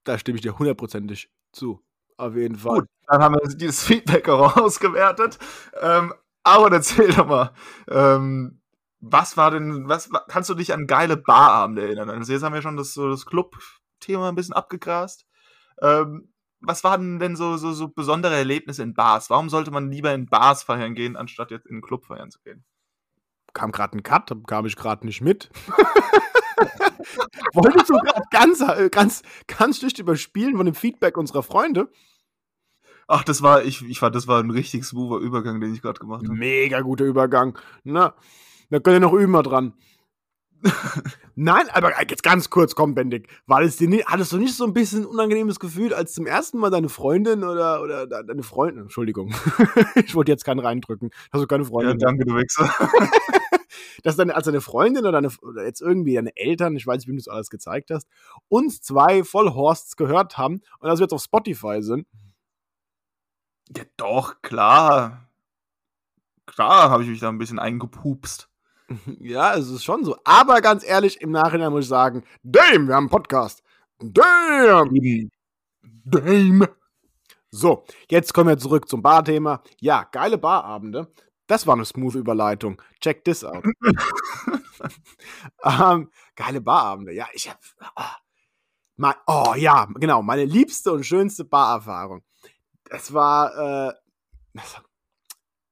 da 0.04 0.18
stimme 0.18 0.38
ich 0.38 0.42
dir 0.42 0.58
hundertprozentig 0.58 1.30
zu. 1.52 1.84
Auf 2.18 2.36
jeden 2.36 2.56
Fall. 2.56 2.80
Gut, 2.80 2.90
dann 3.08 3.22
haben 3.22 3.36
wir 3.36 3.56
dieses 3.56 3.84
Feedback 3.86 4.30
auch 4.30 4.58
ausgewertet. 4.58 5.38
Ähm, 5.80 6.14
aber 6.44 6.72
erzähl 6.72 7.12
doch 7.14 7.28
mal, 7.28 7.54
ähm, 7.90 8.62
was 9.00 9.38
war 9.38 9.52
denn, 9.52 9.88
was 9.88 10.10
kannst 10.28 10.50
du 10.50 10.54
dich 10.54 10.74
an 10.74 10.88
geile 10.88 11.18
Barabende 11.18 11.84
erinnern? 11.84 12.10
Also 12.10 12.34
jetzt 12.34 12.44
haben 12.44 12.54
wir 12.54 12.62
schon 12.62 12.78
das, 12.78 12.94
so 12.94 13.10
das 13.10 13.26
Club-Thema 13.26 14.30
ein 14.30 14.36
bisschen 14.36 14.54
abgegrast. 14.54 15.26
Ähm, 15.82 16.34
was 16.62 16.84
waren 16.84 17.20
denn 17.20 17.36
so, 17.36 17.58
so, 17.58 17.74
so 17.74 17.88
besondere 17.88 18.36
Erlebnisse 18.36 18.84
in 18.84 18.94
Bars? 18.94 19.30
Warum 19.30 19.50
sollte 19.50 19.72
man 19.72 19.92
lieber 19.92 20.14
in 20.14 20.28
Bars 20.28 20.64
feiern 20.64 20.96
gehen, 20.96 21.16
anstatt 21.16 21.52
jetzt 21.52 21.66
in 21.66 21.76
einen 21.76 21.82
Club 21.82 22.06
feiern 22.06 22.32
zu 22.32 22.40
gehen? 22.44 22.64
Kam 23.54 23.72
gerade 23.72 23.98
ein 23.98 24.04
Cut, 24.04 24.32
kam 24.48 24.66
ich 24.66 24.76
gerade 24.76 25.06
nicht 25.06 25.22
mit. 25.22 25.50
Wolltest 27.54 27.90
du 27.90 27.94
gerade 27.96 28.24
ganz, 28.32 28.62
äh, 28.62 28.90
ganz, 28.90 29.24
ganz 29.48 29.80
schlicht 29.80 30.00
überspielen 30.00 30.56
von 30.56 30.66
dem 30.66 30.76
Feedback 30.76 31.18
unserer 31.18 31.44
Freunde? 31.44 31.92
Ach, 33.08 33.24
das 33.24 33.42
war, 33.42 33.64
ich, 33.66 33.84
ich 33.84 34.00
fand, 34.00 34.16
das 34.16 34.28
war 34.28 34.42
ein 34.42 34.52
richtig 34.52 34.86
smoother 34.86 35.18
Übergang, 35.18 35.60
den 35.60 35.74
ich 35.74 35.82
gerade 35.82 36.00
gemacht 36.00 36.24
habe. 36.24 36.34
Mega 36.34 36.80
guter 36.82 37.04
Übergang. 37.04 37.58
Na, 37.84 38.14
da 38.70 38.80
könnt 38.80 38.96
ihr 38.96 39.00
noch 39.02 39.14
üben 39.14 39.32
mal 39.32 39.44
dran. 39.44 39.74
Nein, 41.36 41.70
aber 41.72 41.92
jetzt 42.08 42.24
ganz 42.24 42.50
kurz, 42.50 42.76
komm, 42.76 42.94
Bendig. 42.94 43.28
War 43.48 43.62
es 43.62 43.78
dir 43.78 43.90
nicht, 43.90 44.08
hattest 44.08 44.32
du 44.32 44.38
nicht 44.38 44.56
so 44.56 44.66
ein 44.66 44.74
bisschen 44.74 45.02
ein 45.02 45.06
unangenehmes 45.06 45.60
Gefühl, 45.60 45.94
als 45.94 46.14
zum 46.14 46.28
ersten 46.28 46.58
Mal 46.60 46.70
deine 46.70 46.90
Freundin 46.90 47.44
oder, 47.44 47.82
oder 47.82 48.06
deine 48.06 48.44
Freundin, 48.44 48.84
Entschuldigung, 48.84 49.34
ich 49.96 50.14
wollte 50.16 50.32
jetzt 50.32 50.46
keinen 50.46 50.60
reindrücken, 50.60 51.12
hast 51.32 51.42
du 51.42 51.48
keine 51.48 51.66
Freundin? 51.66 52.00
Ja, 52.00 52.08
danke, 52.08 52.26
du 52.26 52.36
Wichser. 52.36 52.74
Dass 54.04 54.16
deine, 54.16 54.36
als 54.36 54.46
deine 54.46 54.62
Freundin 54.62 55.04
oder, 55.04 55.22
deine, 55.22 55.30
oder 55.42 55.64
jetzt 55.64 55.82
irgendwie 55.82 56.16
deine 56.16 56.36
Eltern, 56.36 56.76
ich 56.76 56.88
weiß 56.88 56.98
nicht, 56.98 57.08
wie 57.08 57.12
du 57.12 57.18
das 57.18 57.28
alles 57.28 57.50
gezeigt 57.50 57.92
hast, 57.92 58.08
uns 58.48 58.82
zwei 58.82 59.24
Vollhorsts 59.24 59.96
gehört 59.96 60.38
haben 60.38 60.62
und 60.80 60.90
dass 60.90 61.00
wir 61.00 61.04
jetzt 61.04 61.14
auf 61.14 61.22
Spotify 61.22 61.82
sind. 61.82 62.08
Ja, 63.76 63.84
doch, 63.98 64.42
klar. 64.42 65.30
Klar 66.46 66.90
habe 66.90 67.04
ich 67.04 67.10
mich 67.10 67.20
da 67.20 67.30
ein 67.30 67.38
bisschen 67.38 67.60
eingepupst. 67.60 68.51
Ja, 69.20 69.56
es 69.56 69.70
ist 69.70 69.84
schon 69.84 70.04
so. 70.04 70.18
Aber 70.24 70.62
ganz 70.62 70.84
ehrlich, 70.84 71.22
im 71.22 71.32
Nachhinein 71.32 71.72
muss 71.72 71.86
ich 71.86 71.90
sagen, 71.90 72.24
damn, 72.44 72.88
wir 72.88 72.96
haben 72.96 73.04
einen 73.04 73.10
Podcast. 73.10 73.64
Damn! 74.00 75.30
Damn! 75.82 76.68
So, 77.52 77.84
jetzt 78.10 78.34
kommen 78.34 78.50
wir 78.50 78.58
zurück 78.58 78.88
zum 78.88 79.02
Barthema. 79.02 79.62
Ja, 79.80 80.08
geile 80.12 80.38
Barabende. 80.38 81.12
Das 81.48 81.68
war 81.68 81.76
eine 81.76 81.84
smooth 81.84 82.16
Überleitung. 82.16 82.82
Check 83.02 83.26
this 83.26 83.44
out. 83.44 83.66
ähm, 85.64 86.10
geile 86.36 86.62
Barabende. 86.62 87.14
Ja, 87.14 87.28
ich 87.34 87.50
hab. 87.50 87.60
Oh, 88.98 89.12
oh 89.28 89.54
ja, 89.56 89.86
genau. 89.96 90.22
Meine 90.22 90.46
liebste 90.46 90.94
und 90.94 91.04
schönste 91.04 91.44
Barerfahrung. 91.44 92.24
Das 92.86 93.14
war. 93.14 93.90
Äh, 93.90 93.94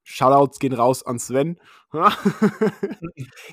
Shoutouts 0.09 0.57
gehen 0.57 0.73
raus 0.73 1.03
an 1.05 1.19
Sven. 1.19 1.59
Aber 1.91 2.15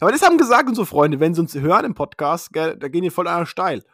das 0.00 0.22
haben 0.22 0.38
gesagt 0.38 0.68
unsere 0.68 0.86
Freunde, 0.86 1.20
wenn 1.20 1.34
sie 1.34 1.40
uns 1.42 1.54
hören 1.54 1.84
im 1.84 1.94
Podcast, 1.94 2.52
gell, 2.52 2.76
da 2.76 2.88
gehen 2.88 3.02
die 3.02 3.10
voll 3.10 3.28
einer 3.28 3.44
steil. 3.44 3.84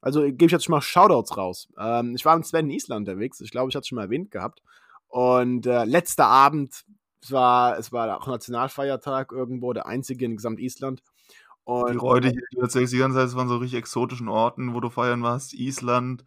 Also 0.00 0.22
gebe 0.22 0.46
ich 0.46 0.52
jetzt 0.52 0.64
schon 0.64 0.72
mal 0.72 0.80
Shoutouts 0.80 1.36
raus. 1.36 1.68
Ähm, 1.78 2.14
ich 2.16 2.24
war 2.24 2.36
mit 2.36 2.44
Sven 2.44 2.66
in 2.66 2.72
Island 2.72 3.08
unterwegs. 3.08 3.40
Ich 3.40 3.52
glaube, 3.52 3.70
ich 3.70 3.76
hatte 3.76 3.82
es 3.82 3.88
schon 3.88 3.96
mal 3.96 4.04
erwähnt 4.04 4.32
gehabt. 4.32 4.62
Und 5.06 5.66
äh, 5.66 5.84
letzter 5.84 6.26
Abend, 6.26 6.84
es 7.22 7.30
war, 7.30 7.78
es 7.78 7.92
war 7.92 8.20
auch 8.20 8.26
Nationalfeiertag 8.26 9.30
irgendwo, 9.30 9.72
der 9.72 9.86
einzige 9.86 10.24
in 10.24 10.36
gesamt 10.36 10.58
Island. 10.58 11.02
Und 11.62 11.90
die 11.90 11.96
Leute 11.96 12.28
hier, 12.30 12.42
du 12.50 12.60
erzählst 12.62 12.92
die 12.92 12.98
ganze 12.98 13.18
Zeit, 13.18 13.28
es 13.28 13.36
waren 13.36 13.48
so 13.48 13.58
richtig 13.58 13.78
exotischen 13.78 14.28
Orten, 14.28 14.74
wo 14.74 14.80
du 14.80 14.90
feiern 14.90 15.22
warst. 15.22 15.54
Island, 15.54 16.24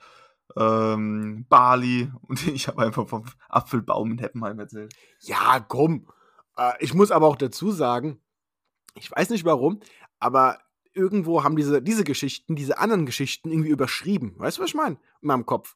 ähm, 0.55 1.45
Bali 1.49 2.11
und 2.27 2.47
ich 2.47 2.67
habe 2.67 2.81
einfach 2.81 3.07
vom 3.07 3.25
Apfelbaum 3.47 4.11
in 4.11 4.17
Heppenheim 4.19 4.59
erzählt. 4.59 4.93
Ja, 5.21 5.59
komm. 5.59 6.07
Äh, 6.57 6.73
ich 6.79 6.93
muss 6.93 7.11
aber 7.11 7.27
auch 7.27 7.35
dazu 7.35 7.71
sagen, 7.71 8.19
ich 8.95 9.11
weiß 9.11 9.29
nicht 9.29 9.45
warum, 9.45 9.79
aber 10.19 10.59
irgendwo 10.93 11.43
haben 11.43 11.55
diese, 11.55 11.81
diese 11.81 12.03
Geschichten, 12.03 12.55
diese 12.55 12.77
anderen 12.77 13.05
Geschichten 13.05 13.51
irgendwie 13.51 13.69
überschrieben. 13.69 14.35
Weißt 14.37 14.57
du, 14.57 14.61
was 14.61 14.69
ich 14.69 14.75
meine? 14.75 14.97
In 15.21 15.27
meinem 15.27 15.45
Kopf. 15.45 15.75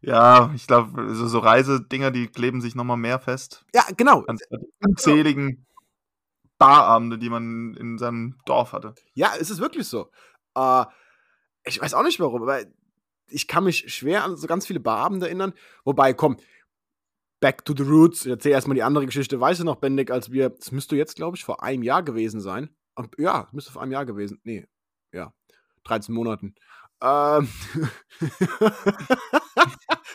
Ja, 0.00 0.52
ich 0.54 0.66
glaube, 0.66 1.14
so, 1.14 1.26
so 1.26 1.38
Reisedinger, 1.38 2.10
die 2.10 2.26
kleben 2.28 2.60
sich 2.60 2.74
nochmal 2.74 2.96
mehr 2.96 3.18
fest. 3.18 3.64
Ja, 3.74 3.84
genau. 3.96 4.24
An 4.26 4.38
unzähligen 4.84 5.66
Barabende, 6.58 7.18
die 7.18 7.30
man 7.30 7.74
in 7.74 7.98
seinem 7.98 8.36
Dorf 8.44 8.72
hatte. 8.72 8.94
Ja, 9.14 9.32
es 9.38 9.50
ist 9.50 9.60
wirklich 9.60 9.86
so. 9.86 10.10
Äh, 10.54 10.84
ich 11.64 11.80
weiß 11.80 11.94
auch 11.94 12.02
nicht 12.02 12.20
warum, 12.20 12.42
aber 12.42 12.64
ich 13.30 13.48
kann 13.48 13.64
mich 13.64 13.92
schwer 13.92 14.24
an 14.24 14.36
so 14.36 14.46
ganz 14.46 14.66
viele 14.66 14.80
Barabende 14.80 15.26
erinnern. 15.26 15.52
Wobei, 15.84 16.14
komm, 16.14 16.36
back 17.40 17.64
to 17.64 17.74
the 17.76 17.82
roots. 17.82 18.26
Ich 18.26 18.30
erzähl 18.30 18.52
erstmal 18.52 18.74
die 18.74 18.82
andere 18.82 19.06
Geschichte. 19.06 19.40
Weißt 19.40 19.60
du 19.60 19.64
noch, 19.64 19.76
Bendig, 19.76 20.10
als 20.10 20.30
wir, 20.30 20.50
das 20.50 20.72
müsste 20.72 20.96
jetzt, 20.96 21.16
glaube 21.16 21.36
ich, 21.36 21.44
vor 21.44 21.62
einem 21.62 21.82
Jahr 21.82 22.02
gewesen 22.02 22.40
sein, 22.40 22.70
ja, 23.18 23.48
müsste 23.52 23.72
vor 23.72 23.82
einem 23.82 23.92
Jahr 23.92 24.06
gewesen. 24.06 24.40
Nee, 24.44 24.66
ja. 25.12 25.32
13 25.84 26.14
Monaten. 26.14 26.54
Ähm, 27.02 27.48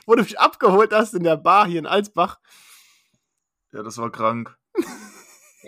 wo 0.06 0.14
du 0.14 0.22
mich 0.22 0.40
abgeholt 0.40 0.94
hast 0.94 1.16
in 1.16 1.24
der 1.24 1.38
Bar 1.38 1.68
hier 1.68 1.80
in 1.80 1.88
Alsbach. 1.88 2.40
Ja, 3.72 3.82
das 3.82 3.98
war 3.98 4.12
krank. 4.12 4.56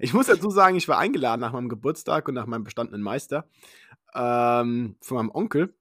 ich 0.00 0.14
muss 0.14 0.26
dazu 0.26 0.50
sagen, 0.50 0.76
ich 0.76 0.88
war 0.88 0.98
eingeladen 0.98 1.40
nach 1.40 1.52
meinem 1.52 1.68
Geburtstag 1.68 2.26
und 2.28 2.34
nach 2.34 2.46
meinem 2.46 2.64
bestandenen 2.64 3.02
Meister 3.02 3.48
ähm, 4.14 4.96
von 5.00 5.16
meinem 5.18 5.30
Onkel. 5.30 5.74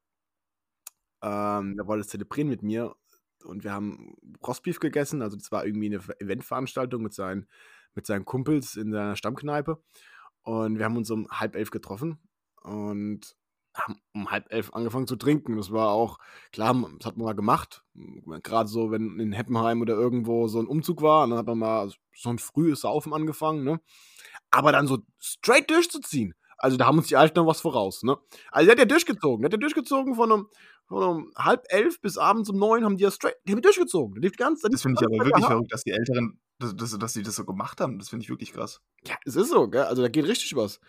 Ähm, 1.22 1.76
der 1.76 1.88
wollte 1.88 2.02
es 2.02 2.08
zelebrieren 2.08 2.50
mit 2.50 2.64
mir 2.64 2.96
und 3.44 3.64
wir 3.64 3.74
haben 3.74 4.16
Rostbeef 4.46 4.80
gegessen. 4.80 5.22
Also, 5.22 5.38
das 5.38 5.52
war 5.52 5.66
irgendwie 5.66 5.88
eine 5.88 6.04
Eventveranstaltung 6.20 7.02
mit 7.02 7.14
seinen, 7.14 7.48
mit 7.96 8.06
seinen 8.06 8.26
Kumpels 8.26 8.76
in 8.76 8.92
seiner 8.92 9.16
Stammkneipe. 9.16 9.82
Und 10.44 10.78
wir 10.78 10.86
haben 10.86 10.98
uns 10.98 11.12
um 11.12 11.28
halb 11.30 11.56
elf 11.56 11.70
getroffen 11.70 12.20
und 12.64 13.36
haben 13.76 14.00
um 14.14 14.32
halb 14.32 14.52
elf 14.52 14.74
angefangen 14.74 15.08
zu 15.08 15.16
trinken. 15.16 15.58
Das 15.58 15.72
war 15.72 15.90
auch, 15.90 16.18
klar, 16.52 16.74
das 16.98 17.06
hat 17.06 17.18
man 17.18 17.26
mal 17.26 17.36
gemacht. 17.36 17.84
Gerade 18.44 18.70
so, 18.70 18.92
wenn 18.92 19.20
in 19.20 19.32
Heppenheim 19.32 19.82
oder 19.82 19.94
irgendwo 19.94 20.48
so 20.48 20.60
ein 20.60 20.68
Umzug 20.68 21.02
war, 21.02 21.28
dann 21.28 21.38
hat 21.38 21.46
man 21.46 21.60
mal 21.60 21.92
so 22.16 22.30
ein 22.30 22.40
frühes 22.40 22.82
Saufen 22.82 23.14
angefangen, 23.14 23.64
ne? 23.64 23.80
Aber 24.52 24.72
dann 24.72 24.88
so 24.88 25.00
straight 25.20 25.70
durchzuziehen. 25.70 26.34
Also 26.58 26.76
da 26.78 26.88
haben 26.88 26.98
uns 26.98 27.08
die 27.08 27.16
Alten 27.16 27.40
noch 27.40 27.48
was 27.48 27.62
voraus, 27.62 28.04
ne? 28.04 28.18
Also 28.52 28.66
der 28.66 28.74
hat 28.74 28.80
ja 28.80 28.86
durchgezogen. 28.86 29.42
Der 29.42 29.48
hat 29.48 29.54
ja 29.54 29.60
durchgezogen 29.60 30.16
von 30.16 30.32
einem, 30.32 30.48
um 30.90 31.32
halb 31.36 31.66
elf 31.70 32.02
bis 32.02 32.18
abends 32.18 32.50
um 32.50 32.58
neun 32.58 32.84
haben 32.84 32.98
die 32.98 33.04
ja 33.04 33.12
straight, 33.12 33.36
die 33.46 33.54
haben 33.54 33.62
durchgezogen. 33.62 34.22
Die 34.22 34.30
ganz, 34.32 34.62
das 34.62 34.82
finde 34.82 35.00
ich 35.00 35.06
aber 35.06 35.26
wirklich 35.26 35.46
verrückt, 35.46 35.72
dass 35.72 35.84
die 35.84 35.92
Älteren, 35.92 36.40
dass, 36.58 36.76
dass, 36.76 36.98
dass 36.98 37.14
die 37.14 37.24
das 37.24 37.36
so 37.36 37.46
gemacht 37.46 37.80
haben. 37.80 38.00
Das 38.00 38.10
finde 38.10 38.24
ich 38.24 38.30
wirklich 38.30 38.54
krass. 38.54 38.82
Ja, 39.06 39.16
es 39.26 39.36
ist 39.36 39.50
so, 39.50 39.70
gell? 39.70 39.84
Also 39.84 40.02
da 40.02 40.08
geht 40.08 40.26
richtig 40.26 40.56
was. 40.56 40.80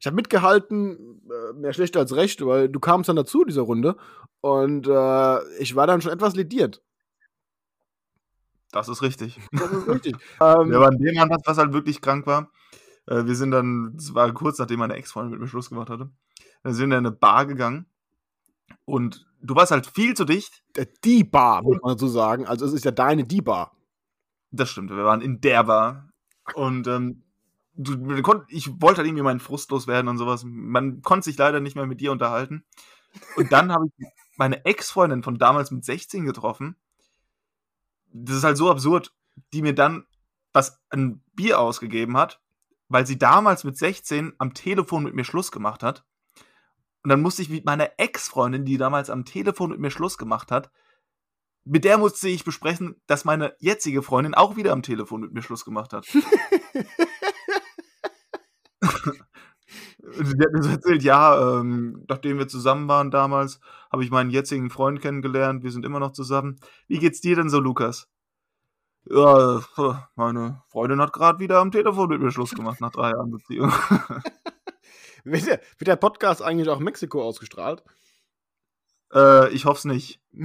Ich 0.00 0.06
habe 0.06 0.16
mitgehalten, 0.16 1.20
äh, 1.30 1.52
mehr 1.54 1.72
schlecht 1.72 1.96
als 1.96 2.16
recht, 2.16 2.44
weil 2.44 2.68
du 2.68 2.80
kamst 2.80 3.08
dann 3.08 3.16
dazu, 3.16 3.44
dieser 3.44 3.62
Runde. 3.62 3.96
Und 4.40 4.86
äh, 4.86 5.58
ich 5.58 5.76
war 5.76 5.86
dann 5.86 6.00
schon 6.00 6.12
etwas 6.12 6.34
lediert. 6.34 6.82
Das 8.72 8.88
ist 8.88 9.02
richtig. 9.02 9.38
Das 9.52 9.70
ist 9.70 9.88
richtig. 9.88 10.14
ähm, 10.40 10.72
ja, 10.72 10.76
aber 10.78 10.88
an 10.88 10.98
dem 10.98 11.14
Mann, 11.14 11.30
was 11.44 11.58
halt 11.58 11.72
wirklich 11.72 12.00
krank 12.00 12.26
war, 12.26 12.50
äh, 13.06 13.24
wir 13.24 13.36
sind 13.36 13.50
dann, 13.50 13.94
es 13.98 14.14
war 14.14 14.32
kurz 14.32 14.58
nachdem 14.58 14.78
meine 14.80 14.94
Ex-Freundin 14.94 15.32
mit 15.32 15.40
mir 15.40 15.48
Schluss 15.48 15.68
gemacht 15.68 15.90
hatte, 15.90 16.10
dann 16.62 16.72
sind 16.72 16.90
wir 16.90 16.98
in 16.98 17.06
eine 17.06 17.14
Bar 17.14 17.46
gegangen 17.46 17.86
und 18.84 19.26
du 19.40 19.54
warst 19.54 19.72
halt 19.72 19.86
viel 19.86 20.14
zu 20.14 20.24
dicht. 20.24 20.62
Die 21.04 21.24
Bar, 21.24 21.62
muss 21.62 21.78
man 21.82 21.98
so 21.98 22.08
sagen. 22.08 22.46
Also 22.46 22.66
es 22.66 22.72
ist 22.72 22.84
ja 22.84 22.90
deine 22.90 23.24
Die 23.24 23.42
Bar. 23.42 23.76
Das 24.50 24.70
stimmt, 24.70 24.90
wir 24.90 25.04
waren 25.04 25.20
in 25.20 25.40
der 25.40 25.64
Bar. 25.64 26.08
Und 26.54 26.86
ähm, 26.86 27.22
du, 27.74 28.44
ich 28.48 28.80
wollte 28.80 28.98
halt 28.98 29.08
irgendwie 29.08 29.22
meinen 29.22 29.40
Frust 29.40 29.70
loswerden 29.70 30.08
und 30.08 30.18
sowas. 30.18 30.42
Man 30.44 31.02
konnte 31.02 31.24
sich 31.24 31.36
leider 31.36 31.60
nicht 31.60 31.76
mehr 31.76 31.86
mit 31.86 32.00
dir 32.00 32.12
unterhalten. 32.12 32.64
Und 33.36 33.52
dann 33.52 33.72
habe 33.72 33.86
ich 33.86 34.06
meine 34.36 34.64
Ex-Freundin 34.64 35.22
von 35.22 35.38
damals 35.38 35.70
mit 35.70 35.84
16 35.84 36.24
getroffen. 36.24 36.76
Das 38.12 38.36
ist 38.36 38.44
halt 38.44 38.56
so 38.56 38.70
absurd, 38.70 39.12
die 39.52 39.62
mir 39.62 39.74
dann 39.74 40.06
was 40.52 40.80
ein 40.90 41.20
Bier 41.34 41.58
ausgegeben 41.58 42.16
hat, 42.16 42.40
weil 42.88 43.06
sie 43.06 43.18
damals 43.18 43.64
mit 43.64 43.76
16 43.76 44.34
am 44.38 44.54
Telefon 44.54 45.02
mit 45.02 45.14
mir 45.14 45.24
Schluss 45.24 45.50
gemacht 45.50 45.82
hat. 45.82 46.04
Und 47.04 47.10
dann 47.10 47.20
musste 47.20 47.42
ich 47.42 47.50
mit 47.50 47.66
meiner 47.66 47.90
Ex-Freundin, 47.98 48.64
die 48.64 48.78
damals 48.78 49.10
am 49.10 49.26
Telefon 49.26 49.70
mit 49.70 49.78
mir 49.78 49.90
Schluss 49.90 50.16
gemacht 50.16 50.50
hat, 50.50 50.70
mit 51.64 51.84
der 51.84 51.98
musste 51.98 52.28
ich 52.28 52.44
besprechen, 52.44 52.96
dass 53.06 53.26
meine 53.26 53.54
jetzige 53.58 54.02
Freundin 54.02 54.34
auch 54.34 54.56
wieder 54.56 54.72
am 54.72 54.82
Telefon 54.82 55.20
mit 55.20 55.32
mir 55.32 55.42
Schluss 55.42 55.64
gemacht 55.66 55.92
hat. 55.92 56.06
sie 56.06 56.20
hat 60.40 60.52
mir 60.52 60.62
so 60.62 60.70
erzählt, 60.70 61.02
ja, 61.02 61.58
ähm, 61.60 62.04
nachdem 62.08 62.38
wir 62.38 62.48
zusammen 62.48 62.88
waren 62.88 63.10
damals, 63.10 63.60
habe 63.90 64.02
ich 64.02 64.10
meinen 64.10 64.30
jetzigen 64.30 64.70
Freund 64.70 65.00
kennengelernt, 65.00 65.62
wir 65.62 65.72
sind 65.72 65.84
immer 65.84 66.00
noch 66.00 66.12
zusammen. 66.12 66.58
Wie 66.88 66.98
geht's 66.98 67.20
dir 67.20 67.36
denn 67.36 67.50
so, 67.50 67.60
Lukas? 67.60 68.08
Ja, 69.06 69.60
meine 70.16 70.62
Freundin 70.68 71.00
hat 71.00 71.12
gerade 71.12 71.38
wieder 71.38 71.60
am 71.60 71.70
Telefon 71.70 72.08
mit 72.08 72.20
mir 72.22 72.30
Schluss 72.30 72.54
gemacht 72.54 72.80
nach 72.80 72.92
drei 72.92 73.10
Jahren 73.10 73.30
Beziehung. 73.30 73.70
Wird 75.24 75.46
der, 75.46 75.60
wird 75.78 75.88
der 75.88 75.96
Podcast 75.96 76.42
eigentlich 76.42 76.68
auch 76.68 76.78
Mexiko 76.78 77.22
ausgestrahlt? 77.22 77.82
Äh, 79.12 79.52
ich 79.54 79.64
hoffe 79.64 79.78
es 79.78 79.84
nicht. 79.84 80.20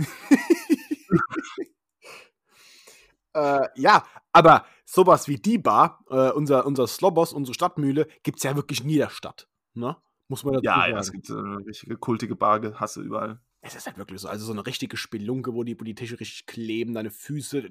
äh, 3.34 3.68
ja, 3.76 4.06
aber 4.32 4.66
sowas 4.86 5.28
wie 5.28 5.38
die 5.38 5.58
Bar, 5.58 6.04
äh, 6.10 6.32
unser, 6.32 6.66
unser 6.66 6.88
Slobos, 6.88 7.34
unsere 7.34 7.54
Stadtmühle, 7.54 8.08
gibt 8.24 8.38
es 8.38 8.44
ja 8.44 8.56
wirklich 8.56 8.84
nie 8.84 8.94
in 8.94 9.00
der 9.00 9.10
Stadt. 9.10 9.50
Ne? 9.74 9.98
Muss 10.30 10.46
man 10.46 10.54
dazu 10.54 10.66
ja, 10.66 10.76
sagen. 10.76 10.94
Ja, 10.94 11.00
es 11.00 11.12
gibt 11.12 11.30
eine 11.30 11.66
richtige 11.66 11.98
kultige 11.98 12.36
Bargehasse 12.36 13.02
überall. 13.02 13.42
Es 13.62 13.76
ist 13.76 13.88
halt 13.88 13.98
wirklich 13.98 14.22
so. 14.22 14.30
Also 14.30 14.46
so 14.46 14.54
eine 14.54 14.66
richtige 14.66 14.96
Spelunke, 14.96 15.54
wo 15.54 15.64
die, 15.64 15.78
wo 15.78 15.84
die 15.84 15.96
Tische 15.96 16.20
richtig 16.20 16.46
kleben, 16.46 16.94
deine 16.94 17.12
Füße. 17.12 17.70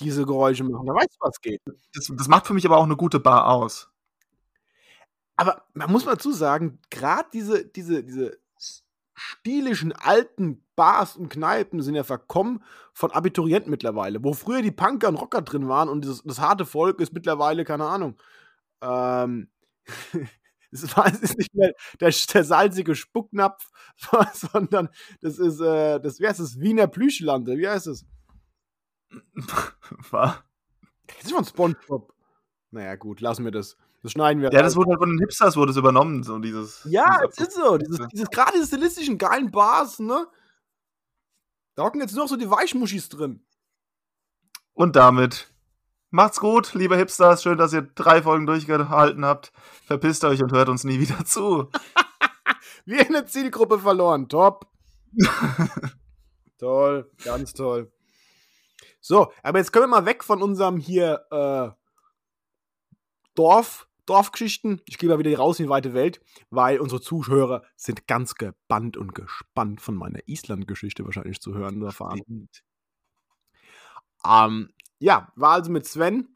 Diese 0.00 0.24
Geräusche 0.24 0.64
machen. 0.64 0.86
Da 0.86 0.94
weißt 0.94 1.10
du, 1.10 1.16
was 1.20 1.40
geht. 1.40 1.60
Das, 1.92 2.10
das 2.16 2.28
macht 2.28 2.46
für 2.46 2.54
mich 2.54 2.64
aber 2.64 2.78
auch 2.78 2.84
eine 2.84 2.96
gute 2.96 3.20
Bar 3.20 3.48
aus. 3.48 3.90
Aber 5.38 5.62
man 5.72 5.90
muss 5.92 6.04
mal 6.04 6.14
dazu 6.14 6.32
sagen, 6.32 6.80
gerade 6.90 7.28
diese, 7.32 7.64
diese, 7.64 8.02
diese 8.02 8.40
stilischen 9.14 9.92
alten 9.92 10.64
Bars 10.74 11.16
und 11.16 11.28
Kneipen 11.28 11.80
sind 11.80 11.94
ja 11.94 12.02
verkommen 12.02 12.62
von 12.92 13.12
Abiturienten 13.12 13.70
mittlerweile. 13.70 14.22
Wo 14.24 14.32
früher 14.32 14.62
die 14.62 14.72
Punker 14.72 15.08
und 15.08 15.14
Rocker 15.14 15.42
drin 15.42 15.68
waren 15.68 15.88
und 15.88 16.04
das, 16.04 16.22
das 16.24 16.40
harte 16.40 16.66
Volk 16.66 17.00
ist 17.00 17.12
mittlerweile, 17.12 17.64
keine 17.64 17.86
Ahnung. 17.86 18.16
Ähm, 18.80 19.48
es, 20.72 20.96
war, 20.96 21.06
es 21.06 21.20
ist 21.20 21.38
nicht 21.38 21.54
mehr 21.54 21.72
der, 22.00 22.12
der 22.34 22.44
salzige 22.44 22.96
Spucknapf, 22.96 23.70
sondern 24.34 24.88
das 25.20 25.38
ist, 25.38 25.60
äh, 25.60 26.00
das, 26.00 26.18
wie 26.18 26.26
heißt 26.26 26.40
es, 26.40 26.58
Wiener 26.58 26.88
Plüschlande, 26.88 27.58
wie 27.58 27.68
heißt 27.68 27.86
es? 27.86 28.04
Was? 30.10 30.42
Das 31.06 31.26
ist 31.26 31.32
von 31.32 31.44
Spongebob. 31.44 32.12
Naja, 32.72 32.96
gut, 32.96 33.20
lassen 33.20 33.44
wir 33.44 33.52
das. 33.52 33.76
Das 34.02 34.12
schneiden 34.12 34.42
wir. 34.42 34.52
Ja, 34.52 34.62
das 34.62 34.76
wurde 34.76 34.90
halt 34.90 35.00
von 35.00 35.10
den 35.10 35.18
Hipsters 35.18 35.56
wurde 35.56 35.72
es 35.72 35.76
übernommen, 35.76 36.22
so 36.22 36.38
dieses. 36.38 36.82
Ja, 36.84 37.20
es 37.28 37.38
ist 37.38 37.54
so. 37.54 37.76
Dieses, 37.78 37.98
dieses 38.12 38.30
gerade 38.30 38.52
diese 38.52 38.66
stilistischen 38.66 39.18
geilen 39.18 39.50
Bars, 39.50 39.98
ne? 39.98 40.26
Da 41.74 41.84
hocken 41.84 42.00
jetzt 42.00 42.14
nur 42.14 42.24
noch 42.24 42.30
so 42.30 42.36
die 42.36 42.50
Weichmuschis 42.50 43.08
drin. 43.08 43.44
Und 44.72 44.94
damit 44.94 45.52
macht's 46.10 46.38
gut, 46.38 46.74
liebe 46.74 46.96
Hipsters. 46.96 47.42
Schön, 47.42 47.58
dass 47.58 47.72
ihr 47.72 47.82
drei 47.82 48.22
Folgen 48.22 48.46
durchgehalten 48.46 49.24
habt. 49.24 49.52
Verpisst 49.86 50.24
euch 50.24 50.42
und 50.42 50.52
hört 50.52 50.68
uns 50.68 50.84
nie 50.84 51.00
wieder 51.00 51.24
zu. 51.24 51.70
Wir 52.84 53.00
eine 53.00 53.26
Zielgruppe 53.26 53.80
verloren. 53.80 54.28
Top. 54.28 54.66
toll, 56.58 57.10
ganz 57.24 57.52
toll. 57.52 57.92
So, 59.00 59.32
aber 59.42 59.58
jetzt 59.58 59.72
können 59.72 59.84
wir 59.84 60.00
mal 60.00 60.06
weg 60.06 60.24
von 60.24 60.42
unserem 60.42 60.76
hier 60.76 61.24
äh, 61.30 61.70
Dorf, 63.34 63.87
Dorfgeschichten. 64.08 64.80
Ich 64.86 64.98
gehe 64.98 65.08
mal 65.08 65.18
wieder 65.18 65.36
raus 65.36 65.58
in 65.58 65.66
die 65.66 65.70
weite 65.70 65.94
Welt, 65.94 66.20
weil 66.50 66.80
unsere 66.80 67.00
Zuhörer 67.00 67.62
sind 67.76 68.06
ganz 68.06 68.34
gebannt 68.34 68.96
und 68.96 69.14
gespannt 69.14 69.80
von 69.80 69.94
meiner 69.94 70.20
Island-Geschichte 70.26 71.04
wahrscheinlich 71.04 71.40
zu 71.40 71.54
hören 71.54 71.76
und 71.76 71.82
erfahren. 71.82 72.48
Ähm, 74.26 74.70
ja, 74.98 75.32
war 75.36 75.52
also 75.52 75.70
mit 75.70 75.86
Sven 75.86 76.28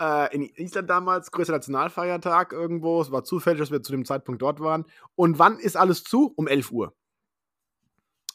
äh, 0.00 0.34
in 0.34 0.42
Island 0.42 0.88
damals, 0.88 1.30
größter 1.30 1.54
Nationalfeiertag 1.54 2.52
irgendwo. 2.52 3.00
Es 3.00 3.10
war 3.10 3.24
zufällig, 3.24 3.60
dass 3.60 3.70
wir 3.70 3.82
zu 3.82 3.92
dem 3.92 4.04
Zeitpunkt 4.04 4.42
dort 4.42 4.60
waren. 4.60 4.84
Und 5.14 5.38
wann 5.38 5.58
ist 5.58 5.76
alles 5.76 6.04
zu? 6.04 6.32
Um 6.36 6.46
11 6.46 6.70
Uhr. 6.72 6.94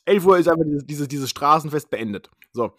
11 0.06 0.26
Uhr 0.26 0.38
ist 0.38 0.50
einfach 0.50 0.66
dieses, 0.66 0.86
dieses, 0.86 1.08
dieses 1.08 1.30
Straßenfest 1.30 1.90
beendet. 1.90 2.30
So. 2.52 2.76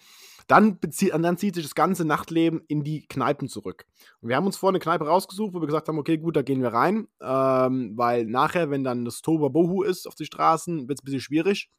Dann, 0.46 0.78
dann 0.80 1.38
zieht 1.38 1.54
sich 1.54 1.64
das 1.64 1.74
ganze 1.74 2.04
Nachtleben 2.04 2.62
in 2.68 2.84
die 2.84 3.06
Kneipen 3.06 3.48
zurück. 3.48 3.86
Und 4.20 4.28
wir 4.28 4.36
haben 4.36 4.46
uns 4.46 4.56
vorher 4.56 4.74
eine 4.74 4.80
Kneipe 4.80 5.06
rausgesucht, 5.06 5.54
wo 5.54 5.60
wir 5.60 5.66
gesagt 5.66 5.88
haben, 5.88 5.98
okay, 5.98 6.18
gut, 6.18 6.36
da 6.36 6.42
gehen 6.42 6.62
wir 6.62 6.72
rein, 6.72 7.08
ähm, 7.20 7.92
weil 7.96 8.26
nachher, 8.26 8.70
wenn 8.70 8.84
dann 8.84 9.04
das 9.04 9.22
Toba-Bohu 9.22 9.82
ist 9.82 10.06
auf 10.06 10.14
die 10.14 10.26
Straßen, 10.26 10.88
wird 10.88 10.98
es 10.98 11.02
ein 11.02 11.06
bisschen 11.06 11.20
schwierig. 11.20 11.70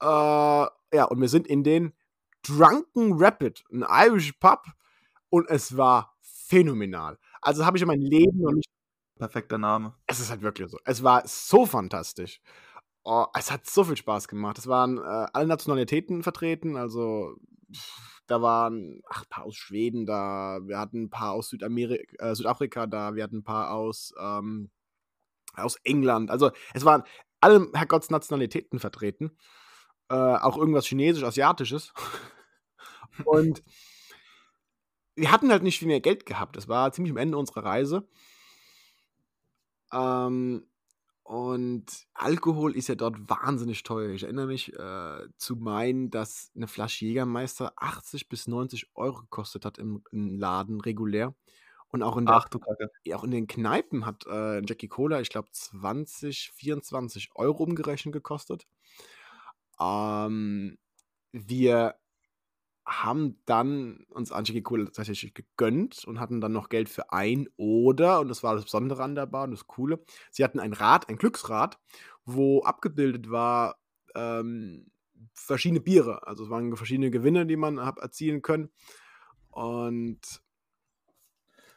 Äh, 0.00 0.06
ja, 0.06 1.04
und 1.08 1.20
wir 1.20 1.28
sind 1.28 1.46
in 1.46 1.64
den 1.64 1.92
Drunken 2.46 3.14
Rapid, 3.14 3.64
ein 3.72 3.84
Irish 3.88 4.32
Pub, 4.32 4.64
und 5.30 5.48
es 5.50 5.76
war 5.76 6.14
phänomenal. 6.20 7.18
Also 7.40 7.66
habe 7.66 7.76
ich 7.76 7.82
in 7.82 7.88
meinem 7.88 8.02
Leben 8.02 8.40
noch 8.40 8.52
nicht. 8.52 8.68
Perfekter 9.18 9.58
Name. 9.58 9.94
Es 10.06 10.20
ist 10.20 10.30
halt 10.30 10.42
wirklich 10.42 10.70
so. 10.70 10.78
Es 10.84 11.02
war 11.02 11.26
so 11.26 11.66
fantastisch. 11.66 12.40
Oh, 13.02 13.26
es 13.34 13.50
hat 13.50 13.66
so 13.66 13.84
viel 13.84 13.96
Spaß 13.96 14.28
gemacht. 14.28 14.58
Es 14.58 14.66
waren 14.66 14.98
äh, 14.98 15.26
alle 15.32 15.46
Nationalitäten 15.46 16.22
vertreten, 16.22 16.76
also 16.76 17.36
da 18.26 18.42
waren 18.42 19.00
ach, 19.08 19.22
ein 19.22 19.28
paar 19.28 19.44
aus 19.44 19.56
Schweden 19.56 20.06
da, 20.06 20.60
wir 20.64 20.78
hatten 20.78 21.04
ein 21.04 21.10
paar 21.10 21.32
aus 21.32 21.48
Südamerika, 21.48 22.04
äh, 22.18 22.34
Südafrika 22.34 22.86
da, 22.86 23.14
wir 23.14 23.22
hatten 23.22 23.38
ein 23.38 23.44
paar 23.44 23.72
aus, 23.72 24.14
ähm, 24.20 24.70
aus 25.54 25.76
England. 25.84 26.30
Also 26.30 26.50
es 26.72 26.84
waren 26.84 27.04
alle 27.40 27.68
Herrgotts 27.74 28.10
Nationalitäten 28.10 28.78
vertreten. 28.78 29.36
Äh, 30.08 30.14
auch 30.14 30.56
irgendwas 30.56 30.86
Chinesisch, 30.86 31.24
Asiatisches. 31.24 31.92
Und 33.24 33.62
wir 35.16 35.30
hatten 35.30 35.50
halt 35.50 35.62
nicht 35.62 35.78
viel 35.78 35.88
mehr 35.88 36.00
Geld 36.00 36.26
gehabt. 36.26 36.56
Das 36.56 36.68
war 36.68 36.92
ziemlich 36.92 37.12
am 37.12 37.18
Ende 37.18 37.38
unserer 37.38 37.64
Reise. 37.64 38.08
Ähm, 39.92 40.66
und 41.24 41.86
Alkohol 42.12 42.76
ist 42.76 42.88
ja 42.88 42.96
dort 42.96 43.30
wahnsinnig 43.30 43.82
teuer. 43.82 44.10
Ich 44.10 44.24
erinnere 44.24 44.46
mich 44.46 44.74
äh, 44.74 45.26
zu 45.38 45.56
meinen, 45.56 46.10
dass 46.10 46.52
eine 46.54 46.68
Flasche 46.68 47.06
Jägermeister 47.06 47.72
80 47.76 48.28
bis 48.28 48.46
90 48.46 48.90
Euro 48.94 49.20
gekostet 49.20 49.64
hat 49.64 49.78
im, 49.78 50.04
im 50.12 50.38
Laden 50.38 50.82
regulär. 50.82 51.34
Und 51.88 52.02
auch 52.02 52.18
in, 52.18 52.26
der, 52.26 52.34
Ach, 52.34 52.48
auch 53.14 53.24
in 53.24 53.30
den 53.30 53.46
Kneipen 53.46 54.04
hat 54.04 54.26
äh, 54.26 54.60
Jackie 54.66 54.88
Cola, 54.88 55.20
ich 55.22 55.30
glaube, 55.30 55.48
20, 55.50 56.50
24 56.50 57.30
Euro 57.36 57.62
umgerechnet 57.62 58.12
gekostet. 58.12 58.66
Ähm, 59.80 60.76
wir 61.32 61.94
haben 63.02 63.38
dann 63.46 64.04
uns 64.10 64.32
Angie 64.32 64.62
Cola 64.62 64.84
tatsächlich 64.84 65.34
gegönnt 65.34 66.04
und 66.04 66.20
hatten 66.20 66.40
dann 66.40 66.52
noch 66.52 66.68
Geld 66.68 66.88
für 66.88 67.12
ein 67.12 67.48
oder, 67.56 68.20
und 68.20 68.28
das 68.28 68.42
war 68.42 68.54
das 68.54 68.64
Besondere 68.64 69.02
an 69.02 69.14
der 69.14 69.26
Bar 69.26 69.44
und 69.44 69.52
das 69.52 69.66
Coole, 69.66 70.02
sie 70.30 70.44
hatten 70.44 70.60
ein 70.60 70.72
Rad, 70.72 71.08
ein 71.08 71.16
Glücksrad, 71.16 71.78
wo 72.24 72.62
abgebildet 72.62 73.30
war 73.30 73.76
ähm, 74.14 74.90
verschiedene 75.32 75.80
Biere. 75.80 76.26
Also 76.26 76.44
es 76.44 76.50
waren 76.50 76.76
verschiedene 76.76 77.10
Gewinne, 77.10 77.46
die 77.46 77.56
man 77.56 77.84
hat 77.84 77.98
erzielen 77.98 78.42
können. 78.42 78.70
Und 79.50 80.42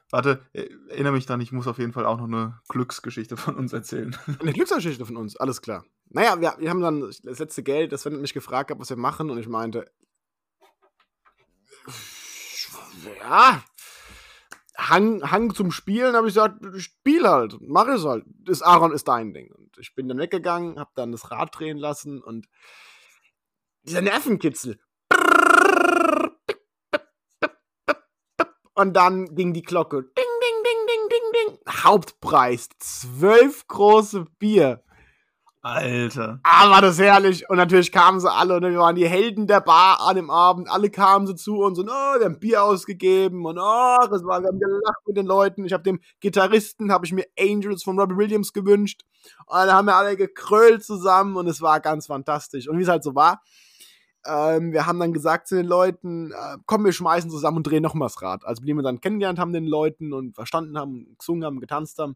Warte, 0.09 0.45
äh, 0.53 0.69
erinnere 0.89 1.13
mich 1.13 1.25
dann, 1.25 1.41
ich 1.41 1.51
muss 1.51 1.67
auf 1.67 1.79
jeden 1.79 1.91
Fall 1.91 2.05
auch 2.05 2.17
noch 2.17 2.27
eine 2.27 2.61
Glücksgeschichte 2.69 3.35
von 3.35 3.55
uns 3.55 3.73
erzählen. 3.73 4.15
Eine 4.39 4.53
Glücksgeschichte 4.53 5.05
von 5.05 5.17
uns, 5.17 5.35
alles 5.35 5.61
klar. 5.61 5.83
Naja, 6.09 6.39
wir, 6.39 6.55
wir 6.59 6.69
haben 6.69 6.79
dann 6.79 7.01
das 7.01 7.21
letzte 7.23 7.61
Geld, 7.61 7.91
das 7.91 8.03
Sven 8.03 8.21
mich 8.21 8.33
gefragt 8.33 8.71
hat, 8.71 8.79
was 8.79 8.89
wir 8.89 8.95
machen, 8.95 9.29
und 9.29 9.37
ich 9.37 9.49
meinte, 9.49 9.91
ja, 13.19 13.63
Hang, 14.77 15.23
Hang 15.23 15.55
zum 15.55 15.71
Spielen, 15.71 16.15
habe 16.15 16.27
ich 16.27 16.35
gesagt, 16.35 16.63
spiel 16.77 17.27
halt, 17.27 17.57
mach 17.61 17.87
es 17.87 18.05
halt. 18.05 18.25
Das 18.27 18.61
Aaron 18.61 18.93
ist 18.93 19.07
dein 19.07 19.33
Ding. 19.33 19.51
Und 19.51 19.75
ich 19.79 19.95
bin 19.95 20.07
dann 20.07 20.19
weggegangen, 20.19 20.79
habe 20.79 20.91
dann 20.93 21.11
das 21.11 21.31
Rad 21.31 21.57
drehen 21.57 21.77
lassen 21.77 22.21
und 22.21 22.47
dieser 23.83 24.01
Nervenkitzel. 24.01 24.79
Und 28.75 28.93
dann 28.93 29.33
ging 29.33 29.53
die 29.53 29.63
Glocke. 29.63 30.03
Ding, 30.03 30.11
ding, 30.13 30.63
ding, 30.63 30.85
ding, 30.87 31.09
ding, 31.09 31.55
ding. 31.57 31.83
Hauptpreis. 31.83 32.69
Zwölf 32.77 33.67
große 33.67 34.25
Bier. 34.37 34.83
Alter. 35.67 36.39
Ah, 36.43 36.69
war 36.69 36.81
das 36.81 36.97
herrlich. 36.97 37.49
Und 37.49 37.57
natürlich 37.57 37.91
kamen 37.91 38.21
sie 38.21 38.31
alle 38.31 38.55
und 38.55 38.63
wir 38.63 38.79
waren 38.79 38.95
die 38.95 39.07
Helden 39.07 39.47
der 39.47 39.59
Bar 39.59 39.99
an 39.99 40.15
dem 40.15 40.29
Abend. 40.29 40.69
Alle 40.69 40.89
kamen 40.89 41.27
sie 41.27 41.35
zu 41.35 41.57
uns 41.57 41.77
und 41.77 41.89
oh, 41.89 42.19
wir 42.19 42.25
haben 42.25 42.39
Bier 42.39 42.63
ausgegeben 42.63 43.45
und 43.45 43.57
oh, 43.59 44.07
das 44.09 44.23
war, 44.23 44.41
wir 44.41 44.47
haben 44.47 44.59
gelacht 44.59 45.05
mit 45.05 45.17
den 45.17 45.25
Leuten. 45.25 45.65
Ich 45.65 45.73
habe 45.73 45.83
dem 45.83 45.99
Gitarristen, 46.21 46.91
habe 46.91 47.05
ich 47.05 47.11
mir 47.11 47.25
Angels 47.37 47.83
von 47.83 47.99
Robbie 47.99 48.15
Williams 48.15 48.53
gewünscht. 48.53 49.03
Und 49.45 49.57
dann 49.57 49.73
haben 49.73 49.87
wir 49.87 49.95
alle 49.95 50.15
gekrölt 50.15 50.85
zusammen 50.85 51.35
und 51.35 51.47
es 51.47 51.61
war 51.61 51.81
ganz 51.81 52.07
fantastisch. 52.07 52.69
Und 52.69 52.77
wie 52.77 52.83
es 52.83 52.89
halt 52.89 53.03
so 53.03 53.13
war, 53.13 53.41
ähm, 54.25 54.71
wir 54.71 54.85
haben 54.85 54.99
dann 54.99 55.11
gesagt 55.11 55.49
zu 55.49 55.55
den 55.55 55.65
Leuten, 55.65 56.31
äh, 56.31 56.57
komm, 56.65 56.85
wir 56.85 56.93
schmeißen 56.93 57.29
zusammen 57.29 57.57
und 57.57 57.67
drehen 57.67 57.83
noch 57.83 57.93
mal 57.93 58.05
das 58.05 58.21
Rad. 58.21 58.45
Also, 58.45 58.63
die 58.63 58.73
wir 58.73 58.83
dann 58.83 59.01
kennengelernt 59.01 59.37
haben, 59.37 59.51
den 59.51 59.67
Leuten 59.67 60.13
und 60.13 60.33
verstanden 60.35 60.77
haben, 60.77 61.15
gesungen 61.17 61.43
haben, 61.43 61.59
getanzt 61.59 61.99
haben 61.99 62.15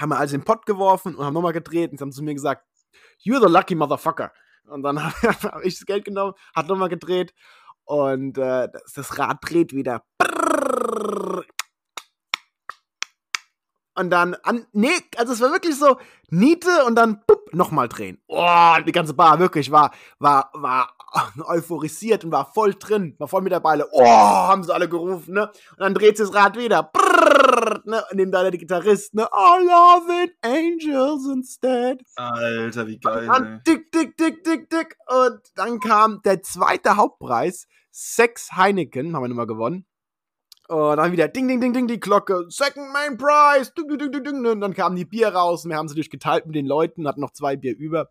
haben 0.00 0.10
wir 0.10 0.18
alles 0.18 0.32
in 0.32 0.40
den 0.40 0.46
Pott 0.46 0.66
geworfen 0.66 1.14
und 1.14 1.24
haben 1.24 1.34
nochmal 1.34 1.52
gedreht 1.52 1.92
und 1.92 2.00
haben 2.00 2.12
zu 2.12 2.22
mir 2.22 2.34
gesagt, 2.34 2.64
you're 3.22 3.40
the 3.40 3.52
lucky 3.52 3.74
motherfucker. 3.74 4.32
Und 4.64 4.82
dann 4.82 5.02
habe 5.22 5.62
ich 5.64 5.78
das 5.78 5.86
Geld 5.86 6.04
genommen, 6.04 6.34
hat 6.54 6.68
nochmal 6.68 6.88
gedreht 6.88 7.34
und 7.84 8.38
äh, 8.38 8.68
das, 8.70 8.92
das, 8.94 9.18
Rad 9.18 9.38
dreht 9.42 9.74
wieder. 9.74 10.04
Und 13.96 14.10
dann, 14.10 14.34
an, 14.42 14.66
nee, 14.72 14.88
also 15.16 15.32
es 15.32 15.40
war 15.40 15.50
wirklich 15.50 15.76
so, 15.76 15.98
Niete 16.28 16.84
und 16.86 16.94
dann 16.94 17.22
nochmal 17.52 17.88
drehen. 17.88 18.22
Oh, 18.28 18.76
die 18.86 18.92
ganze 18.92 19.14
Bar 19.14 19.38
wirklich 19.38 19.70
war, 19.70 19.92
war, 20.18 20.50
war 20.54 20.96
euphorisiert 21.46 22.24
und 22.24 22.32
war 22.32 22.52
voll 22.52 22.74
drin, 22.74 23.14
war 23.18 23.28
voll 23.28 23.42
mit 23.42 23.52
der 23.52 23.60
Beile. 23.60 23.88
Oh, 23.92 24.04
haben 24.04 24.62
sie 24.62 24.74
alle 24.74 24.88
gerufen, 24.88 25.34
ne? 25.34 25.48
Und 25.48 25.80
dann 25.80 25.94
dreht 25.94 26.16
sich 26.16 26.26
das 26.26 26.34
Rad 26.34 26.56
wieder. 26.56 26.82
Brrr, 26.82 27.82
ne? 27.84 28.04
Und 28.10 28.16
neben 28.16 28.30
da 28.30 28.42
der 28.42 28.52
Gitarrist, 28.52 29.14
ne? 29.14 29.28
I 29.32 29.64
love 29.64 30.24
it, 30.24 30.34
angels 30.42 31.26
instead. 31.32 32.02
Alter, 32.16 32.86
wie 32.86 32.98
geil. 32.98 33.28
Und 33.28 33.28
dann 33.28 33.62
dick, 33.66 33.90
dick, 33.92 34.16
dick, 34.16 34.44
dick, 34.44 34.70
dick. 34.70 34.96
Und 35.06 35.40
dann 35.56 35.80
kam 35.80 36.20
der 36.22 36.42
zweite 36.42 36.96
Hauptpreis. 36.96 37.66
Sechs 37.90 38.52
Heineken 38.52 39.14
haben 39.14 39.24
wir 39.24 39.28
nochmal 39.28 39.46
gewonnen. 39.46 39.84
Und 40.70 40.98
dann 40.98 41.10
wieder 41.10 41.26
ding, 41.26 41.48
ding, 41.48 41.60
ding, 41.60 41.72
ding, 41.72 41.88
die 41.88 41.98
Glocke. 41.98 42.46
Second 42.48 42.92
Main 42.92 43.18
Prize. 43.18 43.72
Ding, 43.76 43.88
ding, 43.88 44.12
ding, 44.12 44.22
ding. 44.22 44.46
Und 44.46 44.60
dann 44.60 44.72
kamen 44.72 44.94
die 44.94 45.04
Bier 45.04 45.34
raus. 45.34 45.64
Und 45.64 45.70
wir 45.70 45.76
haben 45.76 45.88
sie 45.88 45.94
natürlich 45.94 46.10
geteilt 46.10 46.46
mit 46.46 46.54
den 46.54 46.64
Leuten. 46.64 47.08
Hatten 47.08 47.20
noch 47.20 47.32
zwei 47.32 47.56
Bier 47.56 47.76
über. 47.76 48.08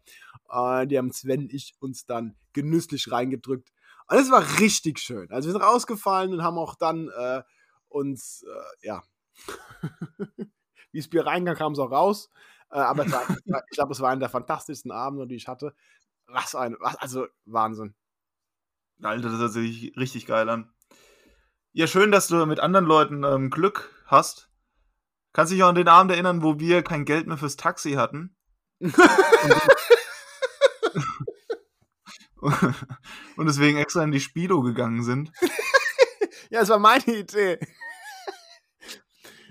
Uh, 0.51 0.83
die 0.85 0.97
haben 0.97 1.13
Sven 1.13 1.43
und 1.43 1.53
ich 1.53 1.73
uns 1.79 2.05
dann 2.05 2.35
genüsslich 2.51 3.09
reingedrückt. 3.09 3.71
Und 4.09 4.17
es 4.17 4.29
war 4.29 4.59
richtig 4.59 4.99
schön. 4.99 5.31
Also 5.31 5.47
wir 5.47 5.53
sind 5.53 5.61
rausgefallen 5.61 6.33
und 6.33 6.43
haben 6.43 6.57
auch 6.57 6.75
dann 6.75 7.07
äh, 7.07 7.43
uns, 7.87 8.43
äh, 8.43 8.87
ja, 8.87 9.03
wie 10.91 10.99
es 10.99 11.09
Bier 11.09 11.25
reinkam, 11.25 11.55
kam 11.55 11.71
es 11.71 11.79
auch 11.79 11.91
raus. 11.91 12.29
Äh, 12.71 12.79
aber 12.79 13.09
war, 13.09 13.23
ich 13.69 13.77
glaube, 13.77 13.93
es 13.93 14.01
war 14.01 14.09
einer 14.09 14.19
der 14.19 14.29
fantastischsten 14.29 14.91
Abende, 14.91 15.27
die 15.27 15.35
ich 15.35 15.47
hatte. 15.47 15.73
Was 16.27 16.55
ein, 16.55 16.75
was, 16.81 16.97
also 16.97 17.25
Wahnsinn. 17.45 17.95
Alter, 19.01 19.29
das 19.29 19.39
hört 19.39 19.53
sich 19.53 19.95
richtig 19.95 20.25
geil 20.25 20.49
an. 20.49 20.73
Ja, 21.71 21.85
schön, 21.85 22.11
dass 22.11 22.27
du 22.27 22.43
mit 22.47 22.59
anderen 22.59 22.85
Leuten 22.85 23.23
ähm, 23.23 23.51
Glück 23.51 23.93
hast. 24.07 24.49
Kannst 25.33 25.51
du 25.51 25.55
dich 25.55 25.63
auch 25.63 25.69
an 25.69 25.75
den 25.75 25.87
Abend 25.87 26.11
erinnern, 26.11 26.41
wo 26.41 26.59
wir 26.59 26.81
kein 26.81 27.05
Geld 27.05 27.27
mehr 27.27 27.37
fürs 27.37 27.57
Taxi 27.57 27.91
hatten? 27.91 28.35
und 32.39 33.45
deswegen 33.45 33.77
extra 33.77 34.03
in 34.03 34.11
die 34.11 34.19
Spido 34.19 34.61
gegangen 34.61 35.03
sind. 35.03 35.31
ja, 36.49 36.61
es 36.61 36.69
war 36.69 36.79
meine 36.79 37.05
Idee. 37.05 37.59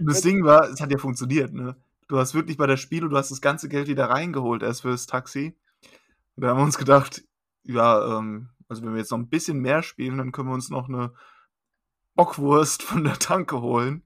Und 0.01 0.07
das 0.07 0.21
Ding 0.21 0.45
war, 0.45 0.69
es 0.71 0.81
hat 0.81 0.91
ja 0.91 0.99
funktioniert, 0.99 1.53
ne? 1.53 1.77
Du 2.09 2.19
hast 2.19 2.35
wirklich 2.35 2.57
bei 2.57 2.67
der 2.67 2.79
Spido, 2.79 3.07
du 3.07 3.17
hast 3.17 3.31
das 3.31 3.41
ganze 3.41 3.69
Geld 3.69 3.87
wieder 3.87 4.11
reingeholt 4.11 4.65
erst 4.65 4.83
fürs 4.83 5.07
Taxi. 5.07 5.57
Und 6.35 6.43
da 6.43 6.49
haben 6.49 6.59
wir 6.59 6.65
uns 6.65 6.79
gedacht, 6.79 7.23
ja, 7.63 8.19
ähm, 8.19 8.49
also 8.69 8.83
wenn 8.83 8.93
wir 8.93 8.99
jetzt 8.99 9.13
noch 9.13 9.19
ein 9.19 9.29
bisschen 9.29 9.61
mehr 9.61 9.85
spielen, 9.85 10.19
dann 10.19 10.33
können 10.33 10.49
wir 10.49 10.55
uns 10.55 10.69
noch 10.69 10.89
eine 10.89 11.13
Bockwurst 12.19 12.83
von 12.83 13.05
der 13.05 13.17
Tanke 13.21 13.61
holen. 13.61 14.03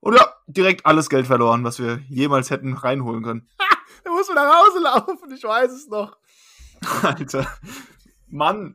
Und 0.00 0.14
ja, 0.16 0.34
direkt 0.48 0.84
alles 0.84 1.08
Geld 1.08 1.28
verloren, 1.28 1.62
was 1.62 1.78
wir 1.78 2.00
jemals 2.08 2.50
hätten 2.50 2.72
reinholen 2.74 3.22
können. 3.22 3.48
da 4.02 4.10
muss 4.10 4.26
man 4.26 4.34
nach 4.34 4.62
Hause 4.66 4.80
laufen, 4.82 5.32
ich 5.32 5.44
weiß 5.44 5.70
es 5.70 5.86
noch. 5.86 6.16
Alter. 7.02 7.46
Mann. 8.26 8.74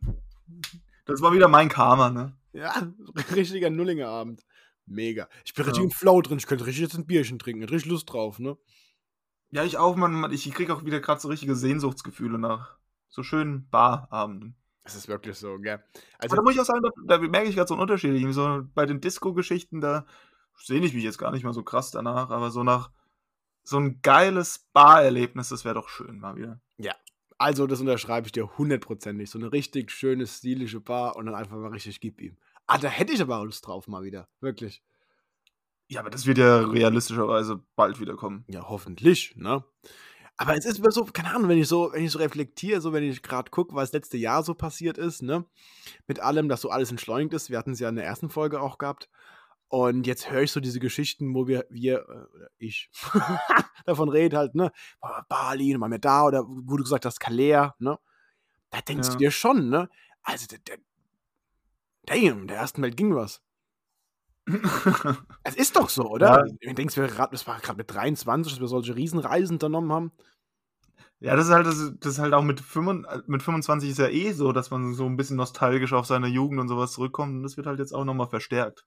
Das 1.05 1.21
war 1.21 1.33
wieder 1.33 1.49
mein 1.49 1.67
Karma, 1.67 2.09
ne? 2.11 2.33
Ja, 2.53 2.73
richtiger 3.35 3.69
Nullinger 3.69 4.07
Abend. 4.07 4.45
Mega. 4.85 5.27
Ich 5.43 5.53
bin 5.53 5.65
Ja. 5.65 5.67
richtig 5.71 5.83
im 5.83 5.91
Flow 5.91 6.21
drin. 6.21 6.37
Ich 6.37 6.47
könnte 6.47 6.65
richtig 6.65 6.83
jetzt 6.83 6.95
ein 6.95 7.05
Bierchen 7.05 7.39
trinken. 7.39 7.61
Hätte 7.61 7.73
richtig 7.73 7.91
Lust 7.91 8.09
drauf, 8.09 8.39
ne? 8.39 8.57
Ja, 9.51 9.65
ich 9.65 9.77
auch, 9.77 9.97
Mann. 9.97 10.13
Mann. 10.13 10.31
Ich 10.31 10.49
krieg 10.53 10.69
auch 10.69 10.85
wieder 10.85 11.01
gerade 11.01 11.19
so 11.19 11.27
richtige 11.27 11.55
Sehnsuchtsgefühle 11.55 12.39
nach 12.39 12.77
so 13.09 13.21
schönen 13.21 13.69
Barabenden. 13.69 14.55
Das 14.83 14.95
ist 14.95 15.07
wirklich 15.07 15.37
so, 15.37 15.57
gell? 15.59 15.75
Aber 15.75 15.83
Also, 16.19 16.35
da 16.35 16.41
muss 16.41 16.53
ich 16.53 16.59
auch 16.59 16.65
sagen, 16.65 16.81
da, 16.83 17.17
da 17.17 17.27
merke 17.27 17.47
ich 17.47 17.55
gerade 17.55 17.67
so 17.67 17.73
einen 17.73 17.81
Unterschied. 17.81 18.33
So 18.33 18.63
bei 18.73 18.85
den 18.85 18.99
Disco-Geschichten, 18.99 19.79
da 19.79 20.05
sehne 20.57 20.85
ich 20.85 20.93
mich 20.93 21.03
jetzt 21.03 21.17
gar 21.17 21.31
nicht 21.31 21.43
mal 21.43 21.53
so 21.53 21.63
krass 21.63 21.91
danach, 21.91 22.29
aber 22.29 22.51
so 22.51 22.63
nach 22.63 22.91
so 23.63 23.77
ein 23.77 24.01
geiles 24.01 24.67
Bar-Erlebnis, 24.73 25.49
das 25.49 25.63
wäre 25.63 25.75
doch 25.75 25.87
schön 25.87 26.19
mal 26.19 26.35
wieder. 26.35 26.59
also, 27.37 27.67
das 27.67 27.79
unterschreibe 27.79 28.27
ich 28.27 28.31
dir 28.31 28.57
hundertprozentig. 28.57 29.29
So 29.29 29.39
eine 29.39 29.51
richtig 29.51 29.91
schöne, 29.91 30.27
stilische 30.27 30.79
Bar 30.81 31.15
und 31.15 31.25
dann 31.25 31.35
einfach 31.35 31.57
mal 31.57 31.71
richtig 31.71 31.99
gib 31.99 32.21
ihm. 32.21 32.37
Ah, 32.67 32.77
da 32.77 32.87
hätte 32.87 33.13
ich 33.13 33.21
aber 33.21 33.37
auch 33.37 33.43
Lust 33.45 33.65
drauf 33.67 33.87
mal 33.87 34.03
wieder. 34.03 34.27
Wirklich. 34.39 34.83
Ja, 35.87 35.99
aber 35.99 36.09
das 36.09 36.25
wird 36.25 36.37
ja 36.37 36.59
realistischerweise 36.59 37.61
bald 37.75 37.99
wieder 37.99 38.15
kommen. 38.15 38.45
Ja, 38.47 38.67
hoffentlich, 38.69 39.35
ne? 39.35 39.63
Aber 40.37 40.57
es 40.57 40.65
ist 40.65 40.79
mir 40.79 40.91
so, 40.91 41.05
keine 41.05 41.33
Ahnung, 41.35 41.47
wenn 41.49 41.59
ich 41.59 41.67
so, 41.67 41.91
wenn 41.93 42.03
ich 42.03 42.11
so 42.11 42.19
reflektiere, 42.19 42.81
so 42.81 42.91
wenn 42.91 43.03
ich 43.03 43.21
gerade 43.21 43.51
gucke, 43.51 43.75
was 43.75 43.91
letzte 43.93 44.17
Jahr 44.17 44.43
so 44.43 44.55
passiert 44.55 44.97
ist, 44.97 45.21
ne? 45.21 45.45
Mit 46.07 46.19
allem, 46.19 46.49
dass 46.49 46.61
so 46.61 46.69
alles 46.69 46.89
entschleunigt 46.91 47.33
ist. 47.33 47.49
Wir 47.51 47.57
hatten 47.59 47.71
es 47.73 47.79
ja 47.79 47.89
in 47.89 47.95
der 47.95 48.05
ersten 48.05 48.29
Folge 48.29 48.59
auch 48.59 48.77
gehabt. 48.79 49.09
Und 49.67 50.05
jetzt 50.07 50.29
höre 50.31 50.41
ich 50.43 50.51
so 50.51 50.59
diese 50.59 50.79
Geschichten, 50.79 51.33
wo 51.35 51.47
wir, 51.47 51.65
wir, 51.69 51.99
äh, 52.09 52.35
oder 52.35 52.49
ich, 52.57 52.89
davon 53.85 54.09
reden 54.09 54.37
halt, 54.37 54.55
ne? 54.55 54.71
Bali, 55.29 55.77
mal 55.77 55.89
mehr 55.89 55.99
da, 55.99 56.25
oder 56.25 56.43
wo 56.47 56.77
du 56.77 56.83
gesagt 56.83 57.05
hast, 57.05 57.19
Kalea, 57.19 57.75
ne? 57.79 57.97
Da 58.71 58.81
denkst 58.81 59.07
Ja. 59.09 59.11
du 59.13 59.17
dir 59.17 59.31
schon, 59.31 59.69
ne? 59.69 59.89
Also, 60.23 60.47
der, 60.47 60.59
der, 60.59 60.77
damn, 62.05 62.47
der 62.47 62.57
ersten 62.57 62.81
Welt 62.81 62.97
ging 62.97 63.15
was. 63.15 63.41
Es 65.43 65.55
ist 65.55 65.75
doch 65.75 65.89
so, 65.89 66.09
oder? 66.09 66.45
Du 66.61 66.73
denkst, 66.73 66.97
wir 66.97 67.07
grad, 67.07 67.33
das 67.33 67.47
war 67.47 67.59
gerade 67.59 67.77
mit 67.77 67.91
23, 67.93 68.53
dass 68.53 68.59
wir 68.59 68.67
solche 68.67 68.95
Riesenreisen 68.95 69.55
unternommen 69.55 69.91
haben. 69.91 70.11
ja, 71.19 71.35
das 71.35 71.47
ist 71.47 71.53
halt, 71.53 71.65
das 71.65 71.77
ist, 71.77 72.19
halt 72.19 72.33
auch 72.33 72.43
mit, 72.43 72.59
25, 72.59 73.27
mit 73.27 73.41
25 73.41 73.89
ist 73.89 73.99
ja 73.99 74.09
eh 74.09 74.33
so, 74.33 74.51
dass 74.51 74.69
man 74.71 74.93
so 74.93 75.05
ein 75.05 75.15
bisschen 75.15 75.37
nostalgisch 75.37 75.93
auf 75.93 76.05
seine 76.05 76.27
Jugend 76.27 76.59
und 76.59 76.67
sowas 76.67 76.91
zurückkommt. 76.91 77.35
Und 77.35 77.43
das 77.43 77.55
wird 77.57 77.67
halt 77.67 77.79
jetzt 77.79 77.93
auch 77.93 78.03
nochmal 78.03 78.27
verstärkt. 78.27 78.85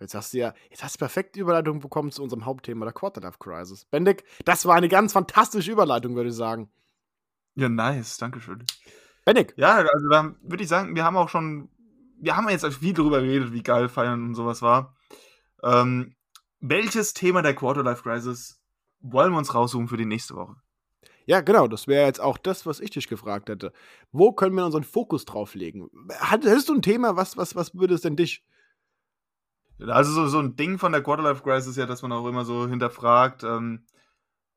Jetzt 0.00 0.14
hast 0.14 0.32
du 0.32 0.38
ja, 0.38 0.54
jetzt 0.70 0.82
hast 0.82 0.96
du 0.96 0.98
perfekte 0.98 1.40
Überleitung 1.40 1.80
bekommen 1.80 2.12
zu 2.12 2.22
unserem 2.22 2.44
Hauptthema 2.44 2.84
der 2.84 2.94
Quarterlife 2.94 3.38
Crisis. 3.38 3.84
Bendik, 3.86 4.24
das 4.44 4.64
war 4.66 4.76
eine 4.76 4.88
ganz 4.88 5.12
fantastische 5.12 5.72
Überleitung, 5.72 6.14
würde 6.14 6.30
ich 6.30 6.36
sagen. 6.36 6.70
Ja, 7.56 7.68
nice, 7.68 8.16
Dankeschön. 8.18 8.64
Bendik, 9.24 9.54
Ja, 9.56 9.76
also 9.76 10.08
da 10.08 10.34
würde 10.42 10.62
ich 10.62 10.68
sagen, 10.68 10.94
wir 10.94 11.04
haben 11.04 11.16
auch 11.16 11.28
schon, 11.28 11.68
wir 12.20 12.36
haben 12.36 12.48
jetzt 12.48 12.66
viel 12.74 12.94
drüber 12.94 13.20
geredet, 13.20 13.52
wie 13.52 13.62
geil 13.62 13.88
Feiern 13.88 14.24
und 14.28 14.34
sowas 14.34 14.62
war. 14.62 14.94
Ähm, 15.62 16.14
welches 16.60 17.14
Thema 17.14 17.42
der 17.42 17.54
Quarterlife 17.54 18.02
Crisis 18.02 18.60
wollen 19.00 19.32
wir 19.32 19.38
uns 19.38 19.54
raussuchen 19.54 19.88
für 19.88 19.96
die 19.96 20.06
nächste 20.06 20.34
Woche? 20.34 20.56
ja 21.26 21.42
genau, 21.42 21.68
das 21.68 21.86
wäre 21.86 22.06
jetzt 22.06 22.20
auch 22.22 22.38
das, 22.38 22.64
was 22.64 22.80
ich 22.80 22.90
dich 22.90 23.06
gefragt 23.06 23.50
hätte. 23.50 23.72
Wo 24.12 24.32
können 24.32 24.56
wir 24.56 24.64
unseren 24.64 24.82
Fokus 24.82 25.26
drauf 25.26 25.54
legen? 25.54 25.90
Hat- 26.20 26.44
Hättest 26.44 26.70
du 26.70 26.74
ein 26.74 26.80
Thema, 26.80 27.16
was, 27.16 27.36
was, 27.36 27.54
was 27.54 27.74
würde 27.74 27.94
es 27.94 28.00
denn 28.00 28.16
dich? 28.16 28.42
Also 29.78 30.10
so, 30.10 30.26
so 30.26 30.38
ein 30.38 30.56
Ding 30.56 30.78
von 30.78 30.90
der 30.92 31.02
Quarterlife 31.02 31.42
Crisis 31.42 31.68
ist 31.72 31.76
ja, 31.76 31.84
dass 31.86 32.00
man 32.02 32.12
auch 32.12 32.26
immer 32.26 32.44
so 32.46 32.66
hinterfragt, 32.66 33.44
ähm, 33.44 33.84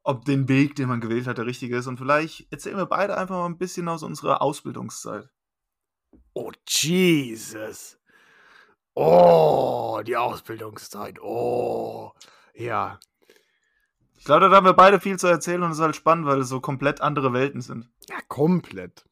ob 0.04 0.24
den 0.26 0.48
Weg, 0.48 0.76
den 0.76 0.88
man 0.88 1.02
gewählt 1.02 1.28
hat, 1.28 1.38
der 1.38 1.46
richtige 1.46 1.76
ist. 1.76 1.88
Und 1.88 1.98
vielleicht 1.98 2.52
erzählen 2.52 2.78
wir 2.78 2.86
beide 2.88 3.18
einfach 3.18 3.36
mal 3.36 3.46
ein 3.48 3.58
bisschen 3.58 3.88
aus 3.90 4.02
unserer 4.02 4.42
Ausbildungszeit. 4.42 5.30
Oh, 6.34 6.52
Jesus. 6.68 7.98
Oh, 8.94 10.02
die 10.06 10.18
Ausbildungszeit. 10.18 11.20
Oh, 11.22 12.12
ja. 12.54 13.00
Ich 14.18 14.26
glaube, 14.26 14.50
da 14.50 14.56
haben 14.56 14.66
wir 14.66 14.74
beide 14.74 15.00
viel 15.00 15.18
zu 15.18 15.28
erzählen 15.28 15.64
und 15.64 15.72
es 15.72 15.78
ist 15.78 15.84
halt 15.84 15.96
spannend, 15.96 16.26
weil 16.28 16.40
es 16.42 16.50
so 16.50 16.60
komplett 16.62 17.02
andere 17.02 17.34
Welten 17.34 17.62
sind. 17.62 17.90
Ja, 18.10 18.18
komplett. 18.28 19.06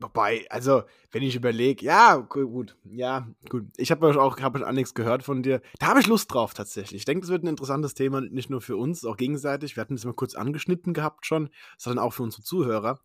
Wobei, 0.00 0.46
also, 0.48 0.84
wenn 1.10 1.24
ich 1.24 1.34
überlege, 1.34 1.84
ja, 1.84 2.16
gu- 2.16 2.48
gut, 2.48 2.76
ja, 2.84 3.26
gut. 3.50 3.64
Ich 3.76 3.90
habe 3.90 4.08
auch, 4.22 4.38
hab 4.40 4.56
auch 4.56 4.72
nichts 4.72 4.94
gehört 4.94 5.24
von 5.24 5.42
dir. 5.42 5.60
Da 5.80 5.88
habe 5.88 5.98
ich 6.00 6.06
Lust 6.06 6.32
drauf 6.32 6.54
tatsächlich. 6.54 7.00
Ich 7.00 7.04
denke, 7.04 7.22
das 7.22 7.30
wird 7.30 7.42
ein 7.42 7.48
interessantes 7.48 7.94
Thema, 7.94 8.20
nicht 8.20 8.48
nur 8.48 8.60
für 8.60 8.76
uns, 8.76 9.04
auch 9.04 9.16
gegenseitig. 9.16 9.74
Wir 9.74 9.80
hatten 9.80 9.94
es 9.94 10.04
mal 10.04 10.14
kurz 10.14 10.36
angeschnitten 10.36 10.94
gehabt 10.94 11.26
schon, 11.26 11.50
sondern 11.76 12.04
auch 12.04 12.12
für 12.12 12.22
unsere 12.22 12.44
Zuhörer. 12.44 13.00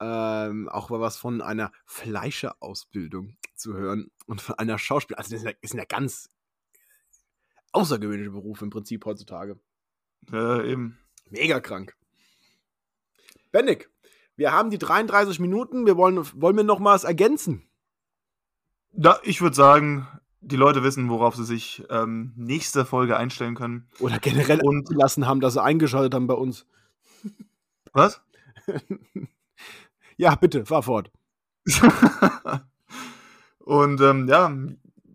Ähm, 0.00 0.68
auch 0.68 0.90
mal 0.90 1.00
was 1.00 1.16
von 1.16 1.40
einer 1.40 1.72
Fleischerausbildung 1.86 3.36
zu 3.54 3.74
hören 3.74 4.10
und 4.26 4.42
von 4.42 4.56
einer 4.58 4.78
Schauspiel. 4.78 5.16
Also, 5.16 5.30
das 5.30 5.40
sind 5.40 5.48
ja, 5.50 5.56
das 5.60 5.70
sind 5.70 5.78
ja 5.78 5.86
ganz 5.86 6.30
außergewöhnliche 7.72 8.30
Berufe 8.30 8.64
im 8.64 8.70
Prinzip 8.70 9.04
heutzutage. 9.04 9.58
Ja, 10.30 10.62
eben. 10.62 10.98
Mega 11.30 11.60
krank. 11.60 11.96
Bendig, 13.52 13.90
wir 14.36 14.52
haben 14.52 14.70
die 14.70 14.78
33 14.78 15.40
Minuten. 15.40 15.86
Wir 15.86 15.96
wollen, 15.96 16.24
wollen 16.40 16.56
wir 16.56 16.64
noch 16.64 16.78
mal 16.78 16.94
was 16.94 17.04
ergänzen? 17.04 17.66
Ja, 18.92 19.18
ich 19.22 19.40
würde 19.40 19.56
sagen, 19.56 20.06
die 20.40 20.56
Leute 20.56 20.82
wissen, 20.82 21.08
worauf 21.08 21.36
sie 21.36 21.44
sich 21.44 21.82
ähm, 21.90 22.32
nächste 22.36 22.84
Folge 22.84 23.16
einstellen 23.16 23.54
können. 23.54 23.88
Oder 23.98 24.18
generell 24.18 24.60
Und- 24.62 24.90
lassen 24.90 25.26
haben, 25.26 25.40
dass 25.40 25.54
sie 25.54 25.62
eingeschaltet 25.62 26.14
haben 26.14 26.26
bei 26.26 26.34
uns. 26.34 26.66
Was? 27.92 28.20
Ja, 30.16 30.34
bitte, 30.34 30.64
fahr 30.66 30.82
fort. 30.82 31.10
und 33.58 34.00
ähm, 34.00 34.28
ja, 34.28 34.56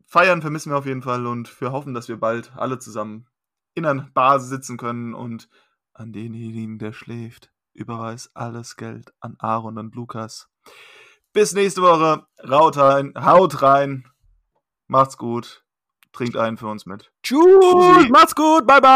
feiern 0.06 0.42
vermissen 0.42 0.72
wir 0.72 0.78
auf 0.78 0.86
jeden 0.86 1.02
Fall 1.02 1.26
und 1.26 1.60
wir 1.62 1.72
hoffen, 1.72 1.94
dass 1.94 2.08
wir 2.08 2.18
bald 2.18 2.52
alle 2.56 2.80
zusammen 2.80 3.28
in 3.74 3.86
einer 3.86 4.10
Bar 4.14 4.40
sitzen 4.40 4.78
können 4.78 5.14
und 5.14 5.50
an 5.94 6.12
denjenigen, 6.12 6.78
der 6.78 6.94
schläft, 6.94 7.52
überweis 7.74 8.30
alles 8.34 8.76
Geld 8.76 9.14
an 9.20 9.36
Aaron 9.40 9.78
und 9.78 9.96
Lukas. 9.96 10.50
Bis 11.34 11.54
nächste 11.54 11.82
Woche. 11.82 12.26
Raut 12.44 12.78
rein, 12.78 13.14
haut 13.18 13.62
rein. 13.62 14.06
Macht's 14.88 15.18
gut. 15.18 15.64
Trinkt 16.12 16.36
einen 16.36 16.58
für 16.58 16.68
uns 16.68 16.86
mit. 16.86 17.14
Tschüss, 17.24 18.10
macht's 18.10 18.36
gut, 18.36 18.68
bye 18.68 18.82
bye. 18.82 18.92